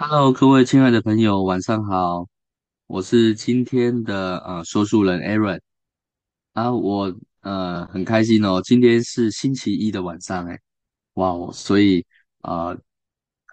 [0.00, 2.24] Hello，各位亲爱的朋友，晚上好，
[2.86, 5.60] 我是今天的呃说书人 Aaron
[6.52, 10.56] 啊，我呃很开心哦，今天是星期一的晚上，诶，
[11.14, 12.06] 哇哦，所以
[12.42, 12.78] 呃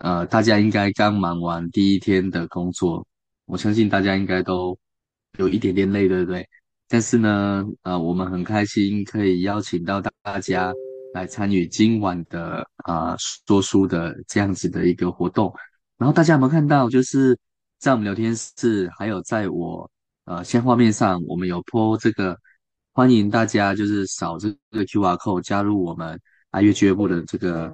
[0.02, 3.08] 呃大家应该刚忙完第一天的工作，
[3.45, 4.77] 我相信大家应该都
[5.39, 6.48] 有一点点累，对不对？
[6.88, 10.72] 但是呢，呃，我们很开心可以邀请到大家
[11.16, 15.52] 来参与今晚的啊、说书的这样子的一个活动。
[15.98, 17.38] 然后大家有没有看到，就是
[17.80, 19.90] 在我们聊天室，还有在我
[20.26, 22.38] 呃先画面上，我们有 po 这个
[22.91, 26.19] 欢迎大家就是扫这个 QR code 加入我们
[26.52, 27.73] 爱乐俱乐部的这个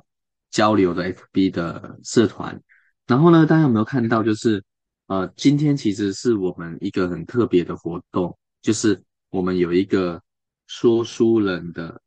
[0.52, 2.62] 交流的 FB 的社团。
[3.08, 4.64] 然后呢，大家有没有看到，就是
[5.08, 10.22] 呃今天其实是我们一个很特别的活动，就是我们有一个
[10.68, 12.00] 说书人的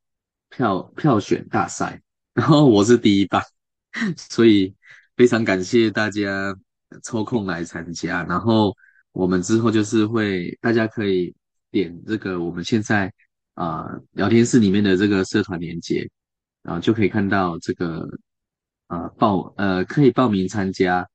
[0.50, 2.00] 票票选大赛，
[2.34, 3.42] 然后我是第一棒，
[4.16, 4.72] 所以。
[5.16, 6.54] 非常感谢大家
[7.04, 8.74] 抽空来参加，然后
[9.12, 11.32] 我们之后就是会，大家可以
[11.70, 13.12] 点这个我们现在
[13.54, 16.08] 啊、聊天室里面的这个社团连接，
[16.62, 18.08] 然后就可以看到这个
[18.88, 21.08] 啊、报呃可以报名参加，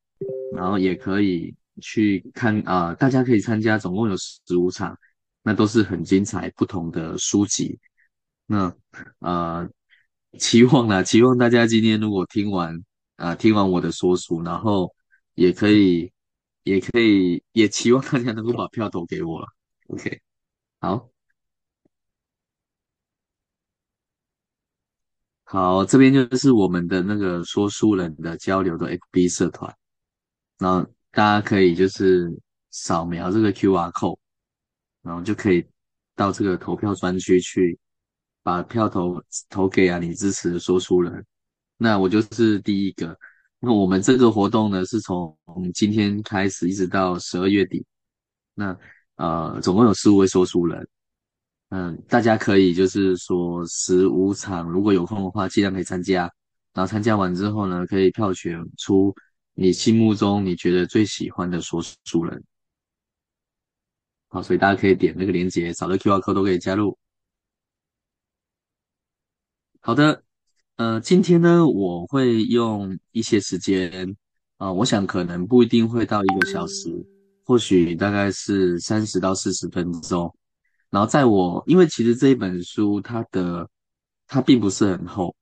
[0.55, 4.97] 然后也可以去看啊、大家可以参加，总共有十五场，
[5.43, 7.77] 那都是很精彩不同的书籍，
[8.45, 8.73] 那
[9.19, 9.69] 呃
[10.39, 12.81] 期望啦，期望大家今天如果听完。
[13.19, 14.93] 啊，听完我的说书，然后
[15.35, 16.11] 也可以，
[16.63, 19.47] 也可以，也期望大家能够把票投给我了。
[19.87, 20.21] OK，
[20.79, 21.09] 好，
[25.43, 29.75] 好，这边就是我们的那个说书人的交流的 FB 社团，
[30.59, 32.31] 然后大家可以就是
[32.69, 34.17] 扫描这个 QR code，
[35.01, 35.65] 然后就可以
[36.15, 37.77] 到这个投票专区去
[38.43, 41.25] 把票投投给啊你支持的说书人。
[41.81, 43.17] 那我就是第一个。
[43.61, 45.37] 那我们这个活动呢，是从
[45.73, 47.85] 今天开始一直到十二月底。
[48.53, 48.77] 那
[49.15, 50.87] 呃，总共有十五位说书人。
[51.69, 56.31] 嗯，大家可以就是说十五场，如果有空的话，尽量可以参加。
[56.73, 59.15] 然后参加完之后呢，可以票选出
[59.53, 62.43] 你心目中你觉得最喜欢的说书人。
[64.29, 66.97] 好，所以大家可以点那个链接，扫个 QR code 都可以加入。
[69.81, 70.23] 好的。
[70.79, 74.15] 呃，今天呢，我会用一些时间，
[74.55, 77.05] 啊、我想可能不一定会到一个小时，
[77.43, 80.33] 或许大概是三十到四十分钟。
[80.89, 83.69] 然后在我，因为其实这一本书它的
[84.25, 85.35] 它并不是很厚，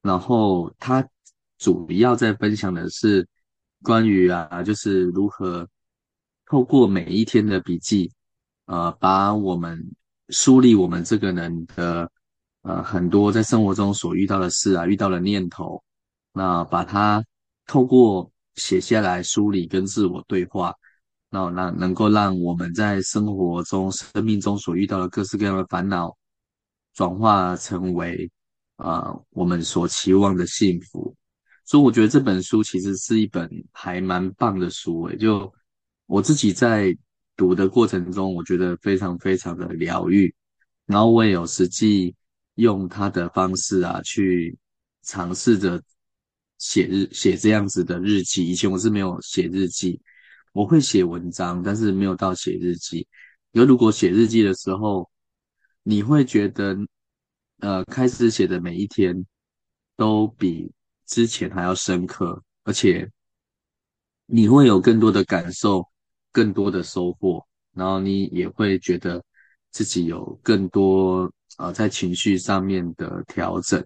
[0.00, 1.04] 然后它
[1.58, 3.26] 主要在分享的是
[3.82, 5.68] 关于啊，就是如何
[6.46, 8.12] 透过每一天的笔记，
[8.66, 9.76] 呃，把我们
[10.28, 12.08] 梳理我们这个人的。
[12.64, 15.84] 呃，很多在生活中所遇到的事啊，遇到的念头，
[16.32, 17.22] 那把它
[17.66, 20.74] 透过写下来梳理跟自我对话，
[21.28, 26.16] 那让能够让我们在生活中、生命中所遇到的各式各样的烦恼，
[26.94, 28.30] 转化成为
[28.76, 31.14] 啊、我们所期望的幸福。
[31.66, 35.52] 所以我觉得这本书其实是一本还蛮棒的书诶，就
[36.06, 36.96] 我自己在
[37.36, 40.34] 读的过程中，我觉得非常非常的疗愈，
[40.86, 42.16] 然后我也有实际。
[42.54, 44.56] 用他的方式啊，去
[45.02, 45.82] 尝试着
[46.58, 48.46] 写日写这样子的日记。
[48.48, 50.00] 以前我是没有写日记，
[50.52, 53.06] 我会写文章，但是没有到写日记。
[53.52, 55.10] 而如果写日记的时候，
[55.82, 56.76] 你会觉得，
[57.58, 59.26] 呃，开始写的每一天
[59.96, 60.72] 都比
[61.06, 63.10] 之前还要深刻，而且
[64.26, 65.86] 你会有更多的感受，
[66.32, 69.22] 更多的收获，然后你也会觉得
[69.70, 71.32] 自己有更多。
[71.56, 73.84] 啊，在情绪上面的调整。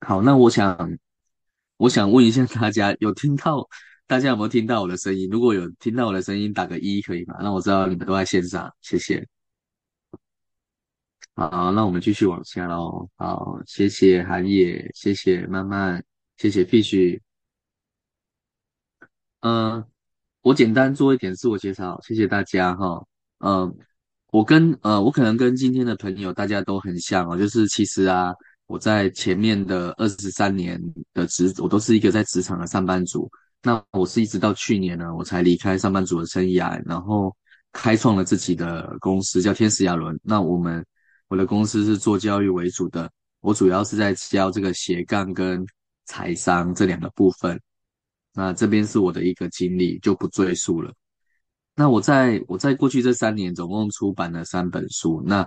[0.00, 0.98] 好，那我想，
[1.76, 3.68] 我想问一下大家，有听到？
[4.06, 5.28] 大家有没有听到我的声音？
[5.30, 7.36] 如果有听到我的声音，打个一可以吗？
[7.40, 9.26] 那我知道你们都在线上，谢谢。
[11.34, 13.08] 好，那我们继续往下喽。
[13.16, 16.02] 好，谢谢韩野，谢谢慢慢，
[16.36, 17.20] 谢谢 Fish。
[19.40, 19.86] 嗯，
[20.42, 23.06] 我简单做一点自我介绍，谢谢大家哈。
[23.38, 23.78] 嗯。
[24.32, 28.32] 我跟呃，我可能跟今天的朋友大家都很像哦，就是其实啊，
[28.66, 30.80] 我在前面的二十三年
[31.12, 33.30] 的职，我都是一个在职场的上班族。
[33.62, 37.36] 那我是一直到去年呢，我才离开上班族的生涯，然后
[37.72, 40.18] 开创了自己的公司，叫天使亚伦。
[40.22, 40.82] 那我们
[41.28, 45.62] 我的公司是做教育为主的，我主要是在教这个斜杠跟
[46.06, 47.60] 财商这两个部分。
[48.32, 50.90] 那这边是我的一个经历，就不赘述了。
[51.74, 55.42] 那我在我在过去这三年总共出版了三本书，那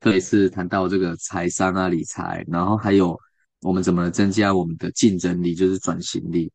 [0.00, 3.18] 特别是谈到这个财商啊、理财，然后还有
[3.60, 6.52] 我们怎么增加我们的竞争力，就是转型力。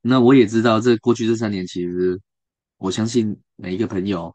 [0.00, 2.20] 那我也知道，这过去这三年，其实
[2.78, 4.32] 我相信每一个朋友，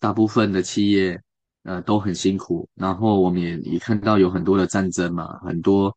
[0.00, 1.20] 大部分的企业，
[1.62, 2.68] 呃，都很辛苦。
[2.74, 5.94] 然后我们也也看到有很多的战争嘛，很多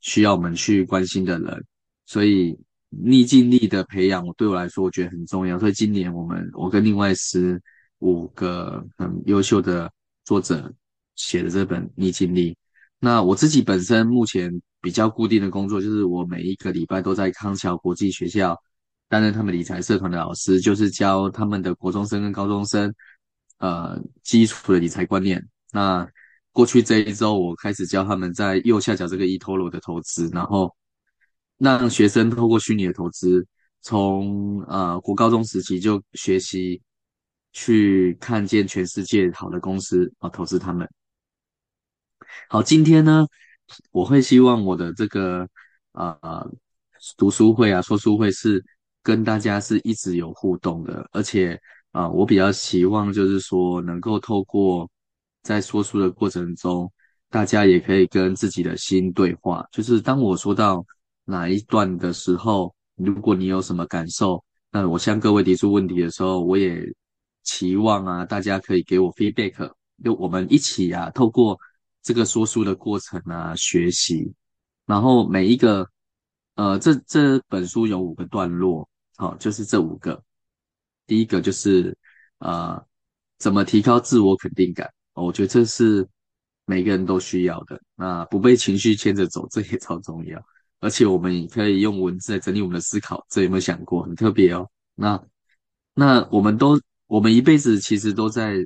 [0.00, 1.64] 需要我们去关心的人，
[2.06, 2.56] 所以
[2.90, 5.58] 逆境力的培养，我对我来说，我觉得很重要。
[5.58, 7.60] 所以今年我们，我跟另外十
[8.00, 9.90] 五个很优秀的
[10.24, 10.72] 作者
[11.14, 12.52] 写的这本《逆境力》。
[12.98, 14.50] 那我自己本身目前
[14.80, 18.54] 比较固定的工作，就是我每一个礼拜都在康桥国际学校
[19.08, 22.92] 担任他们理财社团的老师，就是教他们的国中生跟高中生，
[23.58, 25.42] 呃，基础的理财观念。
[25.72, 26.06] 那
[26.52, 30.74] 过去这一周，我开始教他们在右下角这个 eToro 的投资，然后
[31.60, 33.46] 让学生透过虚拟的投资，
[33.82, 36.80] 从呃国高中时期就学习
[37.52, 40.88] 去看见全世界好的公司啊，投资他们。
[42.48, 43.26] 好，今天呢，
[43.92, 45.46] 我会希望我的这个
[45.92, 46.50] 啊、呃、
[47.18, 48.64] 读书会啊说书会是
[49.02, 51.60] 跟大家是一直有互动的，而且
[51.92, 54.88] 啊、我比较希望就是说能够透过
[55.42, 56.90] 在说书的过程中，
[57.28, 59.62] 大家也可以跟自己的心对话。
[59.72, 60.82] 就是当我说到
[61.30, 66.82] 哪一段的时候，如果你有什么感受，那我向各位提出问题的时候，我也
[67.44, 69.72] 期望啊大家可以给我 feedback，
[70.04, 71.58] 就我们一起啊透过。
[72.02, 74.32] 这个说书的过程啊，学习，
[74.86, 75.86] 然后每一个，
[76.54, 80.24] 呃，这这本书有五个段落，好，就是这五个。
[81.06, 81.94] 第一个就是，
[82.38, 82.82] 呃，
[83.36, 84.90] 怎么提高自我肯定感？
[85.12, 86.08] 我觉得这是
[86.64, 87.78] 每个人都需要的。
[87.96, 90.42] 那不被情绪牵着走，这也超重要。
[90.80, 94.02] 而且我们也可以用文字来整理我们的思考，这有没有想过？
[94.02, 94.68] 很特别哦。
[94.94, 95.22] 那
[95.94, 98.56] 那我们都，我们一辈子其实都在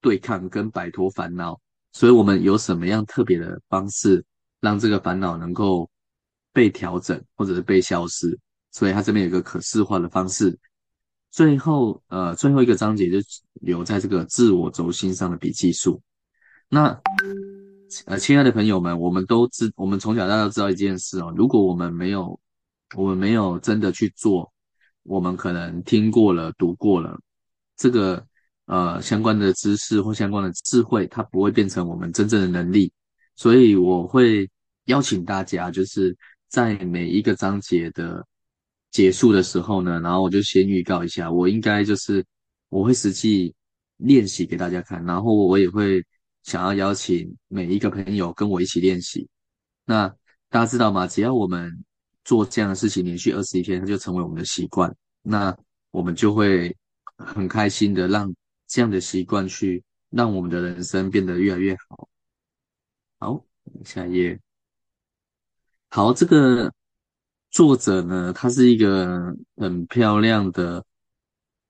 [0.00, 1.58] 对抗跟摆脱烦恼。
[1.92, 4.24] 所以我们有什么样特别的方式，
[4.60, 5.90] 让这个烦恼能够
[6.50, 8.38] 被调整，或者是被消失？
[8.70, 10.58] 所以它这边有一个可视化的方式。
[11.30, 13.18] 最后，呃，最后一个章节就
[13.60, 16.00] 留在这个自我轴心上的笔记数。
[16.70, 16.98] 那，
[18.06, 22.38] 呃，亲爱的朋友们，我们都知，我们从小到大都知道一件事哦，如果我们没有，
[22.96, 24.52] 我们没有真的去做，
[25.02, 27.18] 我们可能听过了、读过了
[27.76, 28.26] 这个。
[28.66, 32.90] 呃，相关的知识或相关的智慧，它不会变成我们真正的能力。
[33.34, 34.48] 所以我会
[34.84, 36.16] 邀请大家，就是
[36.48, 38.24] 在每一个章节的
[38.92, 42.24] 结束的时候呢，然后我就先预告一下，我应该就是
[42.68, 43.52] 我会实际
[43.96, 46.02] 练习给大家看，然后我也会
[46.42, 49.28] 想要邀请每一个朋友跟我一起练习。
[49.84, 50.08] 那
[50.48, 51.06] 大家知道吗？
[51.06, 51.84] 只要我们
[52.24, 55.56] 做这样的事情连续二十一天，它就成为我们的习惯，那
[55.90, 56.76] 我们就会
[57.16, 58.32] 很开心的让。
[58.68, 62.08] 这样的习惯去让我们的人生变得越来越好。
[63.18, 63.44] 好，
[63.84, 64.40] 下一页。
[65.90, 66.72] 好，这个
[67.50, 70.82] 作者呢，他是一个很漂亮的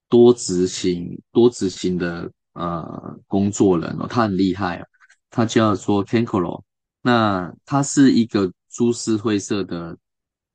[0.08, 4.86] 多执行、多执行的呃工作人哦，他很厉害啊，
[5.30, 6.62] 他叫做 Kenkoro。
[7.02, 9.96] 那他是一个株式会社的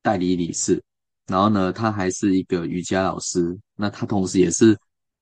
[0.01, 0.83] 代理理事，
[1.25, 4.77] 然后呢，他还是一个瑜伽老师，那他同时也是。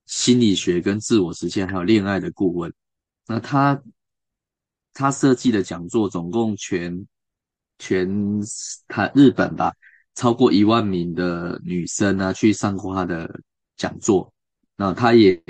[0.08, 2.72] 心理学跟自我实现，还有恋爱的顾问。
[3.26, 3.82] 那他
[4.92, 7.04] 他设计的讲座总共全
[7.80, 8.08] 全
[8.86, 9.72] 他日本吧，
[10.14, 13.40] 超过一万名的女生啊去上过他的
[13.76, 14.32] 讲座。
[14.76, 15.42] 那他也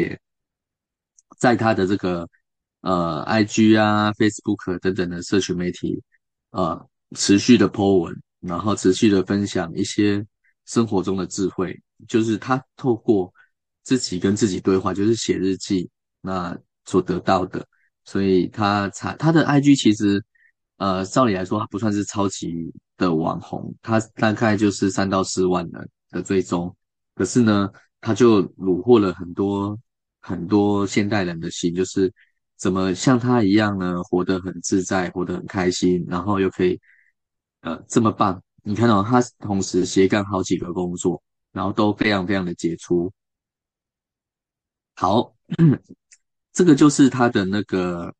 [1.37, 2.28] 在他的这个
[2.81, 6.02] 呃 IG 啊、Facebook 等等的社群媒体
[6.50, 10.26] 呃持续的 po 文，然后持续的分享一些
[10.64, 13.33] 生活中的智慧，就是他透过。
[13.87, 15.88] 自己跟自己对话，就是写日记，
[16.21, 17.64] 那所得到的，
[18.05, 20.21] 所以他才他的 IG 其实，
[20.78, 22.52] 呃，照理来说，他不算是超级
[22.97, 26.76] 的网红，他大概就是三到四万人的追踪，
[27.14, 29.78] 可是呢，他就虏获了很多
[30.26, 32.12] 很多现代人的心，就是
[32.56, 36.80] 怎么像他一样呢，活得很自在，活得很开心，然后又可以，
[37.61, 38.42] 呃，这么棒。
[38.64, 43.12] 你看到，他同时斜杠好几个工作，然后都非常非常的杰出。
[44.97, 45.33] 好，
[46.52, 48.12] 这个就是他的那个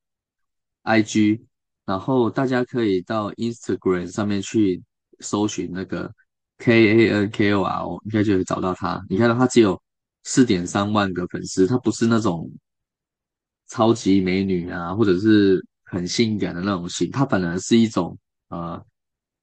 [0.85, 1.43] IG，
[1.85, 4.81] 然后大家可以到 Instagram 上面去
[5.19, 6.13] 搜寻那个
[6.59, 9.05] K-A-N-K-O-R，应该就会找到他。
[9.09, 9.83] 你看到他只有
[10.27, 12.51] 四点三万个粉丝，他不是那种
[13.69, 18.19] 超级美女啊，或者是很性感的那种型，他本来是一种
[18.49, 18.85] 呃，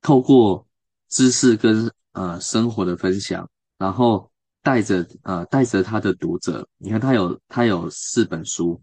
[0.02, 0.64] 透过
[1.10, 3.50] 知识跟呃生活的分享，
[3.80, 4.30] 然后。
[4.66, 8.82] 带着呃，带着他的读者，你看他有他有四本书，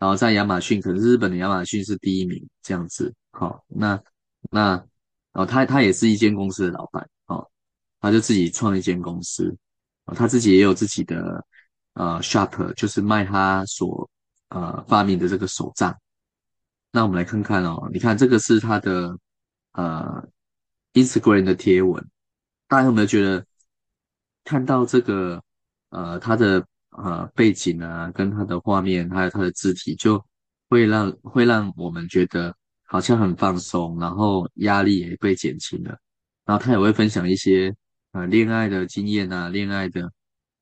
[0.00, 3.14] 然后在亚马逊，可能日本的亚马逊是第一名这样子。
[3.30, 4.02] 好，那
[4.50, 4.84] 那
[5.30, 7.48] 哦，他他也是一间公司的老板哦，
[8.00, 9.56] 他就自己创一间公司，
[10.14, 11.44] 他自己也有自己的
[11.94, 14.08] 呃 shop，就是卖他所
[14.50, 15.96] 呃发明的这个手账。
[16.92, 19.18] 那我们来看看哦，你看这个是他的
[19.72, 20.28] 呃
[20.94, 22.02] Instagram 的贴文，
[22.68, 23.44] 大家有没有觉得
[24.44, 25.42] 看到这个
[25.90, 30.24] 呃他的呃背景啊，跟他的画面，还有他的字体，就
[30.68, 35.98] 会让会让我们觉得好像很放松，然后压力也被减轻了。
[36.44, 37.74] 然后他也会分享一些
[38.16, 40.10] 呃恋爱的经验啊，恋爱的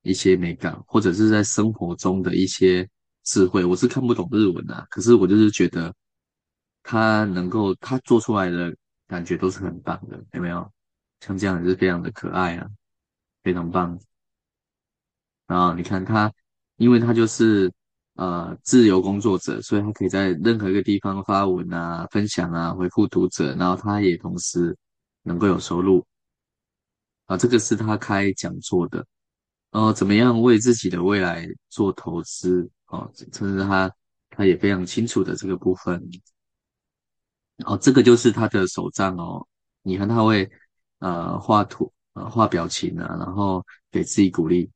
[0.02, 2.88] 一些美感，或者是在生活中的一些
[3.23, 3.64] 智慧。
[3.64, 5.94] 我是看不懂日文啊，可是我就是觉得。
[6.87, 8.70] 他能够，他做出来的
[9.06, 10.70] 感觉都是很棒的，有没有？
[11.20, 12.68] 像这样也是非常的可爱啊，
[13.42, 13.99] 非常棒。
[15.46, 16.30] 然后你看他，
[16.76, 17.73] 因为他就是
[18.16, 24.76] 呃自由工作者，所以他可以在任何一个地方发文啊、分享啊、回复读者，然后他也同时
[25.23, 26.04] 能够有收入
[27.26, 27.36] 啊。
[27.36, 29.06] 这个是他开讲座的，
[29.70, 33.90] 呃，怎么样为自己的未来做投资哦，这是他
[34.30, 36.02] 他也非常清楚的这个部分。
[37.64, 39.46] 哦，这个就是他的手账哦。
[39.82, 40.50] 你看他会
[40.98, 44.70] 呃画图、呃画表情啊，然后给自己鼓励。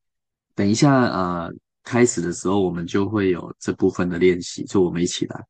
[0.55, 1.51] 等一下呃
[1.83, 5.45] 开始的时候，我们就会有这部分的练习，就我们一起来。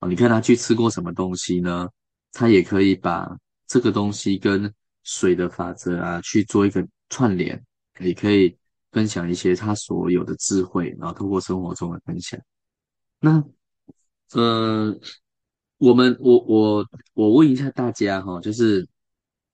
[0.00, 1.88] 哦，你看他去吃过什么东西呢？
[2.32, 3.28] 他也可以把
[3.66, 7.62] 这个东西跟水的法则啊去做一个串联，
[8.00, 8.56] 也可以
[8.92, 12.40] 分享一些他所有的智慧，然后透过生活中的分享。
[13.20, 13.42] 那
[14.32, 14.98] 呃。
[15.80, 18.86] 我们我我我问一下大家哈，就是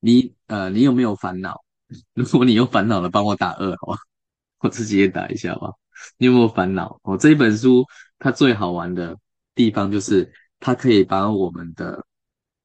[0.00, 1.54] 你呃你有没有烦恼？
[2.14, 3.98] 如果你有烦恼了，帮我打二好吧，
[4.58, 5.70] 我自己也打一下吧。
[6.16, 6.98] 你有没有烦恼？
[7.04, 7.84] 哦，这一本书
[8.18, 9.16] 它最好玩的
[9.54, 12.04] 地方就是它可以把我们的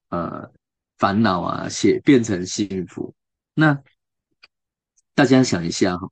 [0.09, 0.51] 呃
[1.01, 3.15] 烦恼啊写变成幸福。
[3.55, 3.81] 那
[5.15, 6.07] 大家想一下哈，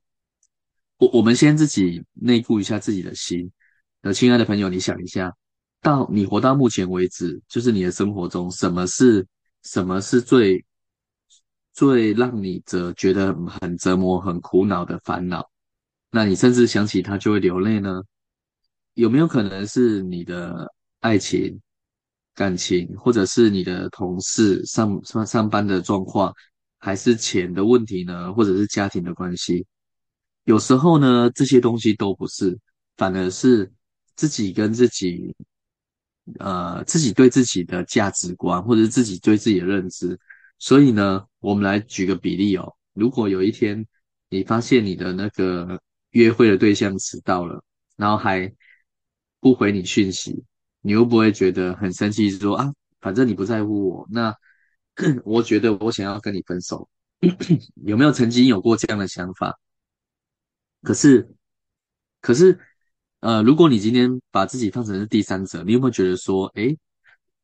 [0.98, 3.52] 我我们先自己内顾一下自己的心。
[4.00, 5.32] 呃，亲爱的朋友，你想一下。
[5.80, 9.24] 到你活到目前为止，就是你的生活中，什么是
[9.62, 10.62] 什么是最
[11.72, 15.48] 最让你折觉得很折磨、很苦恼的烦恼？
[16.10, 18.02] 那你甚至想起他就会流泪呢？
[18.94, 21.58] 有没有可能是你的爱情、
[22.40, 26.32] 感情，或者是你的同事上上上班的状况，
[26.78, 28.32] 还是钱的问题呢？
[28.32, 29.66] 或者是家庭的关系？
[30.44, 32.58] 有时候呢，这些东西都不是，
[32.96, 33.70] 反而是
[34.16, 35.34] 自己跟自己。
[36.38, 40.16] 呃，自己对自己的价值观，或者是自己对自己的认知，
[40.60, 42.72] 所以呢，我们来举个比例哦。
[42.92, 43.84] 如果有一天
[44.28, 45.80] 你发现你的那个
[46.10, 47.64] 约会的对象迟到了，
[47.96, 48.52] 然后还
[49.40, 50.44] 不回你讯息，
[50.82, 52.30] 你又不会觉得很生气？
[52.30, 54.34] 说啊，反正你不在乎我，那
[55.24, 56.88] 我觉得我想要跟你分手。
[57.84, 59.58] 有没有曾经有过这样的想法？
[60.82, 61.34] 可是，
[62.20, 62.58] 可是。
[63.20, 66.74] 呃，如果你今天把自己放成是第三者，你有没有觉得说，诶，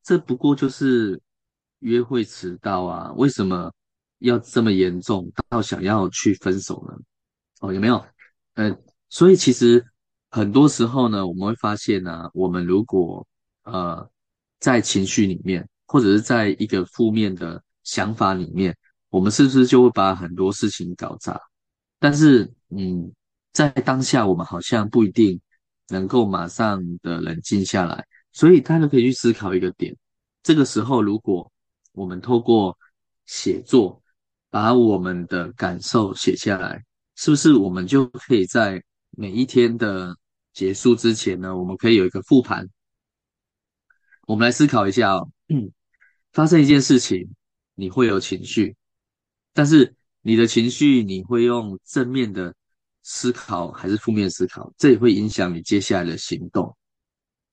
[0.02, 1.20] 这不过就是
[1.80, 3.70] 约会迟到啊，为什么
[4.20, 6.96] 要这么严重到想要去分手呢？
[7.60, 8.02] 哦，有没有？
[8.54, 8.74] 呃，
[9.10, 9.84] 所以其实
[10.36, 13.26] 很多时候呢，我们会发现呢、我们如果
[13.64, 14.08] 呃
[14.60, 18.76] 在情绪里面，或者是在一个负面的想法里面，
[19.08, 21.40] 我们是不是就会把很多事情搞砸？
[21.98, 23.10] 但是，嗯，
[23.52, 25.40] 在当下我们好像不一定。
[25.88, 29.96] 能够马上的冷静下来，所以大家可以去思考一个点：
[30.42, 31.48] 这个时候，如果
[31.92, 32.76] 我们透过
[33.24, 34.02] 写作
[34.50, 40.12] 把我们的感受写下来，是不是我们就可以在每一天的
[40.56, 41.54] 结束之前呢？
[41.54, 42.66] 我们可以有一个复盘。
[44.26, 45.28] 我们来思考一下哦，
[46.32, 47.28] 发生一件事情，
[47.74, 48.74] 你会有情绪，
[49.52, 52.54] 但是你的情绪你会用正面的。
[53.08, 56.76] 思考还是负面思考，这也会影响你接下来的行动。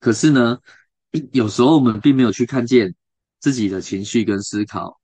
[0.00, 0.58] 可是呢，
[1.30, 2.92] 有时候我们并没有去看见
[3.38, 4.98] 自己的情绪跟思考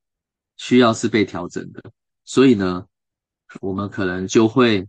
[0.57, 1.81] 需要是被调整的，
[2.25, 2.85] 所以呢，
[3.61, 4.89] 我们可能就会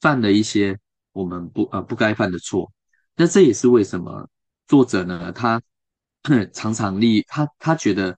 [0.00, 0.78] 犯了一些
[1.16, 2.70] 我们不呃不该犯的错。
[3.16, 4.28] 那这也是为什么
[4.68, 5.60] 作者呢，他
[6.52, 8.16] 常常立他他觉得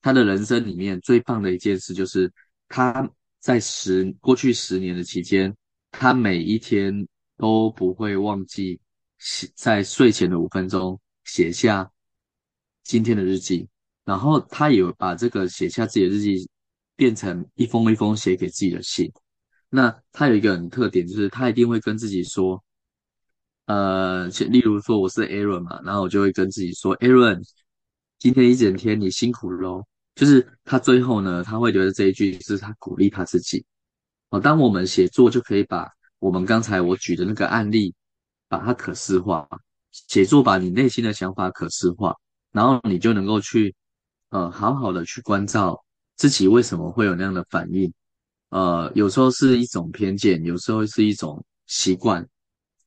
[0.00, 2.32] 他的人生里面最棒的一件事，就是
[2.68, 3.10] 他
[3.40, 5.54] 在十过去十年的期间。
[5.90, 8.78] 他每一天都不会忘记
[9.18, 11.90] 写在睡前的五分钟写下
[12.84, 13.66] 今天的日记，
[14.04, 16.48] 然后他也把这个写下自己的日记
[16.96, 19.10] 变成一封一封写给自己的信。
[19.76, 22.64] 那他有一个很特点，就是他一定会跟自己说，
[23.66, 27.42] 呃，例如说我是 Aaron 嘛，然后我就会跟自己说，Aaron，
[28.18, 29.84] 今天一整天你辛苦喽。
[30.14, 33.66] 就是他最后呢，他会觉得这一句是他鼓励他自己。
[34.30, 37.94] 哦，当我们写作就可以把我们刚才我举的那个案例，
[38.48, 39.46] 把它可视化。
[40.08, 42.16] 写作把你内心的想法可视化，
[42.50, 43.74] 然后你就能够去，
[44.30, 45.84] 呃，好好的去关照
[46.16, 47.92] 自己为什么会有那样的反应。
[48.56, 52.26] 呃，有时候是一种偏见，有时候是一种习惯。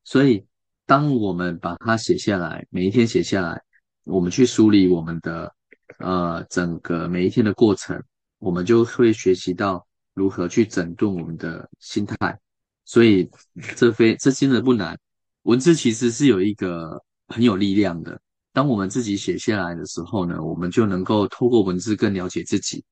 [0.04, 0.44] 所以，
[0.88, 3.62] 当我们把它写下来，每一天写下来，
[4.04, 5.54] 我们去梳理我们的，
[6.00, 8.02] 呃，整个每一天的过程，
[8.40, 9.86] 我们就会学习到。
[10.16, 12.38] 如何去整顿我们的心态？
[12.84, 13.30] 所以
[13.78, 15.00] 这非这真的不难。
[15.44, 18.20] 文字其实是有一个很有力量的。
[18.52, 22.84] 当我们自己写下来的时候呢，我们就能够透过文字更了解自己，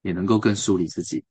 [0.00, 1.22] 也能够更梳理自己。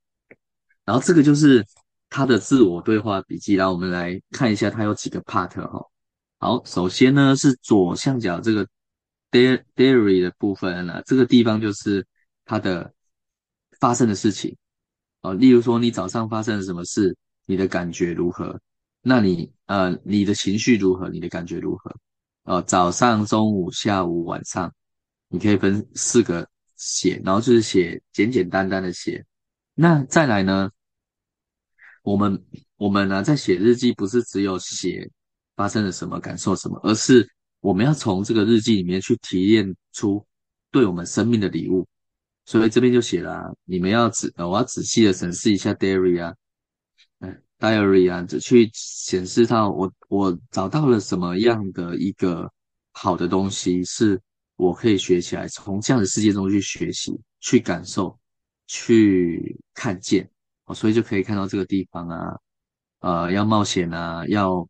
[0.86, 1.66] 然后这个就是
[2.10, 3.56] 他的自我对话笔记。
[3.56, 5.86] 然后我们来看一下，它有几个 part 哈。
[6.40, 8.68] 好，首先呢是左上角这个
[9.32, 12.06] diary 的部分呢，这个地方就是
[12.46, 12.94] 他的
[13.80, 14.56] 发生的事情。
[15.22, 18.60] 哦，例如说你早上发生了什么事，你的感觉如何？
[19.04, 21.10] 那你呃，你的情绪如何？
[21.10, 21.96] 你的感觉如何？
[22.44, 24.74] 呃，早上、中午、下午、晚上，
[25.28, 29.24] 你可以分四个写，然后就是写简简单单的写。
[29.74, 30.70] 那再来呢，
[32.04, 32.44] 我们
[32.78, 35.10] 我们呢在写日记，不是只有写
[35.56, 37.28] 发生了什么，感受什么，而是
[37.60, 40.26] 我们要从这个日记里面去提炼出
[40.72, 41.88] 对我们生命的礼物。
[42.46, 46.36] 所以这边就写了，你们要仔，我要仔细的审视一下 diary 啊，
[47.20, 52.52] 嗯，diary 啊，去显示到我我找到了什么样的一个
[52.92, 54.20] 好的东西，是
[54.56, 58.20] 我可以学起来，从这样的世界中去学习、去感受、
[58.72, 60.30] 去看见，
[60.66, 62.40] 哦，所以就可以看到这个地方啊，
[63.00, 64.66] 呃，要冒险啊，要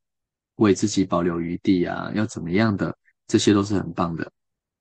[0.55, 4.31] 为自己保留余地啊，要怎么样的，这些都是很棒的。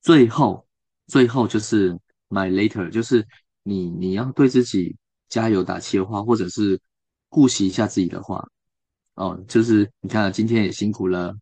[0.00, 0.66] 最后，
[1.06, 1.98] 最后就是。
[2.32, 3.26] My later 就是
[3.64, 4.96] 你，你要对自己
[5.28, 6.80] 加油打气的话，或者是
[7.28, 8.48] 顾惜一下自己的话，
[9.16, 11.34] 哦，就是你看今天也辛苦了，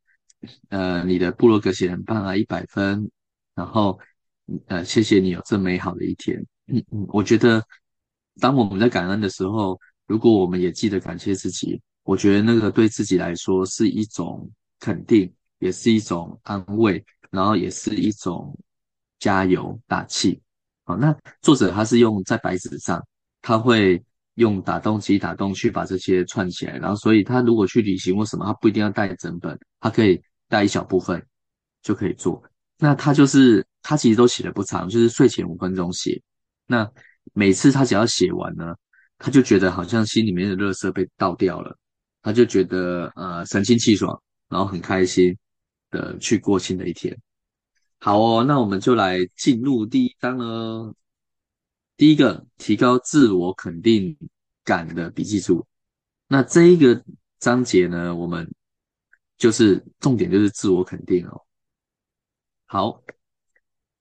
[0.70, 3.10] 呃，你的部落格写很棒啊，一百分，
[3.54, 4.00] 然后
[4.68, 7.64] 呃，谢谢你有这美好的一天，嗯嗯，我觉得
[8.40, 18.56] 当我们在感恩的时候，如果我们也记得感谢自己，我觉得那个对自己来说是一种肯定，也是一种安慰，然后也是一种
[19.18, 20.40] 加油打气。
[20.84, 23.02] 好，那作者他是用在白纸上，
[23.42, 24.02] 他会
[24.34, 31.22] 用打洞机打洞去把这些串起来，然后所以他如果去旅行或什么，他不一定要带整本，他可以带一小部分
[31.82, 32.42] 就可以做。
[32.78, 36.20] 那他就是他其实都写的不长，就是睡前五分钟写。
[36.68, 36.88] 那
[37.32, 38.76] 每次他只要写完呢，
[39.18, 41.76] 他就觉得好像心里面的垃圾被倒掉了，
[42.22, 45.36] 他就觉得呃神清气爽，然后很开心
[45.90, 47.18] 的去过新的一天。
[47.98, 50.94] 好哦，那我们就来进入第一章了。
[51.96, 54.16] 第一个，提高自我肯定
[54.62, 55.66] 感的笔记术。
[56.28, 57.02] 那这一个
[57.40, 58.48] 章节呢，我们
[59.36, 61.42] 就是重点就是自我肯定哦。
[62.66, 63.02] 好，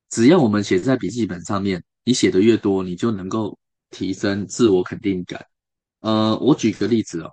[0.09, 5.45] 只要我们写在笔记本上面，你写的越多，你就能够提升自我肯定感。
[5.99, 7.29] 呃，我举个例子哦，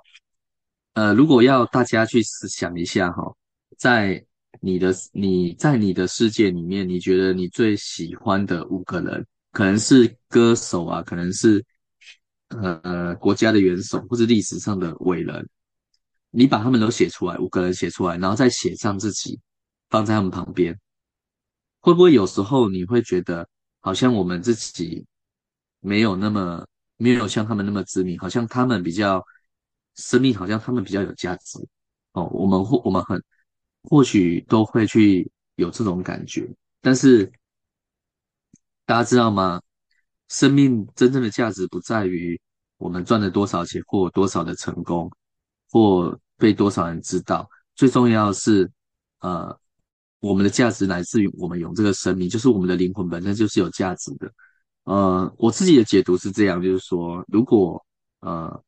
[0.94, 3.36] 呃，如果要大家去思想一下哈、哦，
[3.78, 4.26] 在
[4.60, 11.64] 你的你在你的世界里面，你觉得你最喜欢的五个人，可能是歌手啊，可能是
[12.48, 15.48] 呃国家的元首，或是历史上的伟人。
[16.32, 19.38] 你把他们都写出来，五个人写出来，然后再写上自己，
[19.88, 20.76] 放在他们旁边，
[21.78, 23.48] 会不会有时候你会觉得，
[23.84, 25.04] 好像我们自己
[25.80, 26.66] 没有那么
[26.96, 29.22] 没有像他们那么知名，好像他们比较
[29.94, 31.58] 生命，好像他们比较有价值
[32.12, 32.24] 哦。
[32.32, 33.22] 我们或我们很。
[33.86, 36.48] 或许都会去有这种感觉，
[36.80, 37.30] 但是
[38.86, 39.60] 大家知道吗？
[40.28, 42.40] 生命真正的价值不在于
[42.78, 45.12] 我们赚了多少钱，或多少的成功，
[45.70, 47.46] 或被多少人知道。
[47.74, 48.70] 最重要的是，
[49.18, 49.54] 呃，
[50.26, 54.32] 我们的价值来自于我们有这个生命，就是我们的灵魂本身就是有价值的。
[54.84, 57.84] 呃，我自己的解读是这样，就是说，如果
[58.20, 58.62] 呃，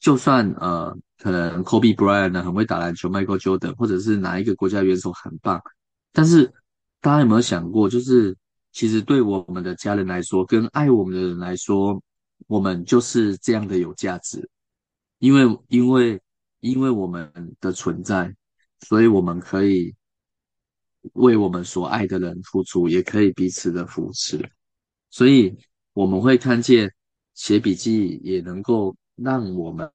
[0.00, 0.96] 就算呃。
[1.18, 5.58] 可能 Kobe Bryant 呢，很会打篮球，Michael Jordan 或者是哪一个国家元首很棒，
[6.12, 6.44] 但是
[7.00, 8.36] 大家有没有想过，就是
[8.70, 11.98] 其实对我们的家人来说，跟爱我们的人来说，
[12.48, 14.46] 我们就是这样的有价值，
[15.20, 16.20] 因为因为
[16.60, 18.30] 因为我们的存在，
[18.80, 19.95] 所以我们可以
[21.14, 24.38] 为我们所爱的人付出，也可以彼此的扶持，
[25.10, 25.56] 所以
[25.92, 26.92] 我们会看见
[27.34, 29.90] 写笔记也能够让我们。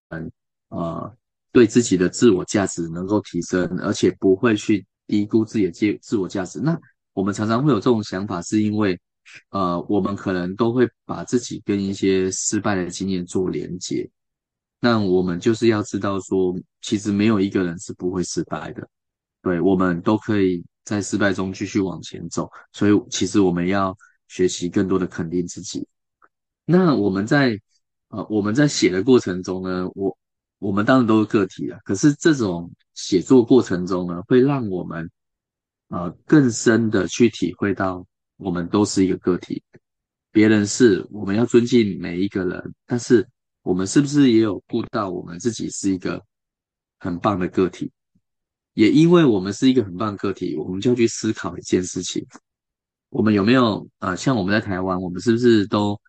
[0.70, 1.14] 呃，
[1.52, 6.62] 对自己的自我价值能够提升，而且不会去低估自己的自自我价值。
[6.62, 6.80] 那
[7.12, 8.98] 我们常常会有这种想法，是因为，
[9.50, 14.10] 呃，我们可能都会把自己跟一些失败的经验做连接。
[14.80, 18.88] 那我们就是要知道说，其实没有一个人是不会失败的，
[19.42, 22.50] 对，我们都可以在失败中继续往前走。
[22.74, 23.96] 所以，其实我们要
[24.28, 25.88] 学习更多的肯定自己。
[26.66, 27.60] 那我们在
[28.10, 30.18] 呃我们在写的过程中呢，我
[30.60, 35.10] 我们当然都是个体了，可是这种写作过程中呢，会让我们
[35.90, 38.06] 呃更深的去体会到，
[38.38, 39.62] 我们都是一个个体，
[40.32, 43.28] 别人是，我们要尊敬每一个人，但是。
[43.64, 46.20] 我们是不是也有顾到我们自己是一个
[46.98, 47.92] 很棒的个体？
[48.74, 52.26] 也因为我们是一个很棒的个体，我们就要去思考一件事情：
[53.10, 56.00] 我们有没有啊、像我们在台湾，我们是不是都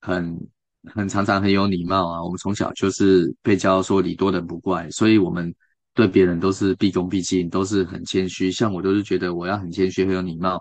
[0.00, 0.38] 很
[0.94, 2.22] 很常常很有礼貌啊？
[2.22, 5.54] 我们从小就是被教说礼多人不怪，所以我们
[5.94, 8.50] 对别人都是毕恭毕敬，都是很谦虚。
[8.50, 10.60] 像我都是觉得我要很谦虚，很有礼貌，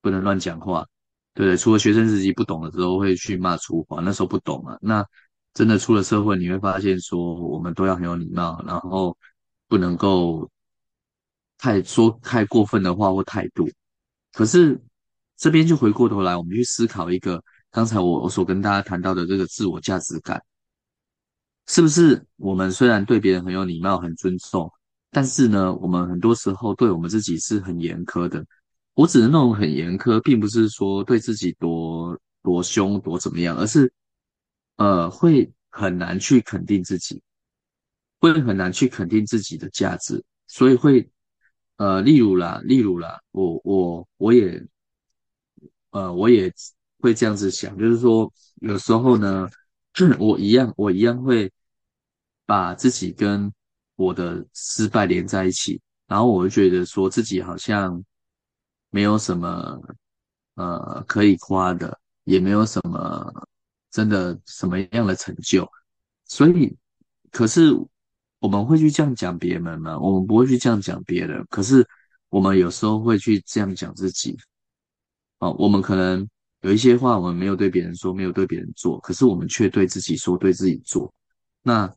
[0.00, 0.86] 不能乱讲话，
[1.34, 1.56] 对不对？
[1.56, 5.04] 除了学生时期不懂的时候会去骂粗话，那时候不懂啊，那。
[5.52, 9.18] 真的出了社会，你会发现说，我们都要很有礼貌，然后
[9.66, 10.48] 不能够
[11.60, 13.68] 太说太过分的话或态度。
[14.32, 14.80] 可是
[15.36, 20.42] 这边就回过头来，我们去思考一个刚才我我所跟大家谈到的这个自我价值感，
[21.66, 24.72] 是不是我们虽然对别人很有礼貌、很尊重，
[25.10, 28.44] 但是呢，我们很多时候对我们自己是很严苛的。
[28.94, 33.92] 我指的那种很严苛，并不是说对自己多多凶、多怎么样，而是。
[34.76, 37.22] 呃，会很难去肯定自己，
[38.18, 41.06] 会很难去肯定自己的价值，所以会，
[41.80, 44.62] 呃，例如啦，例如啦，我我我也，
[45.90, 46.52] 呃，我也
[47.00, 49.48] 会这样子想，就是说，有时候呢，
[50.18, 51.50] 我一样，我一样会
[52.44, 53.50] 把自己跟
[53.96, 58.04] 我的失败连在一起，然后我会觉得说自己好像
[58.90, 59.80] 没有什么，
[60.56, 63.32] 呃，可以夸的，也没有什么。
[63.90, 65.68] 真的什么样的成就？
[66.26, 66.76] 所以，
[67.32, 67.72] 可是
[68.40, 69.98] 我们会去这样讲别人吗？
[69.98, 71.46] 我们不会去这样讲别人。
[71.48, 71.86] 可是
[72.28, 74.36] 我们有时候会去这样讲自己。
[75.38, 76.28] 哦，我们可能
[76.62, 81.12] 有一些话我们没有对别人说，没有对别人做，可是我们却对自己说，对自己做。
[81.62, 81.88] 那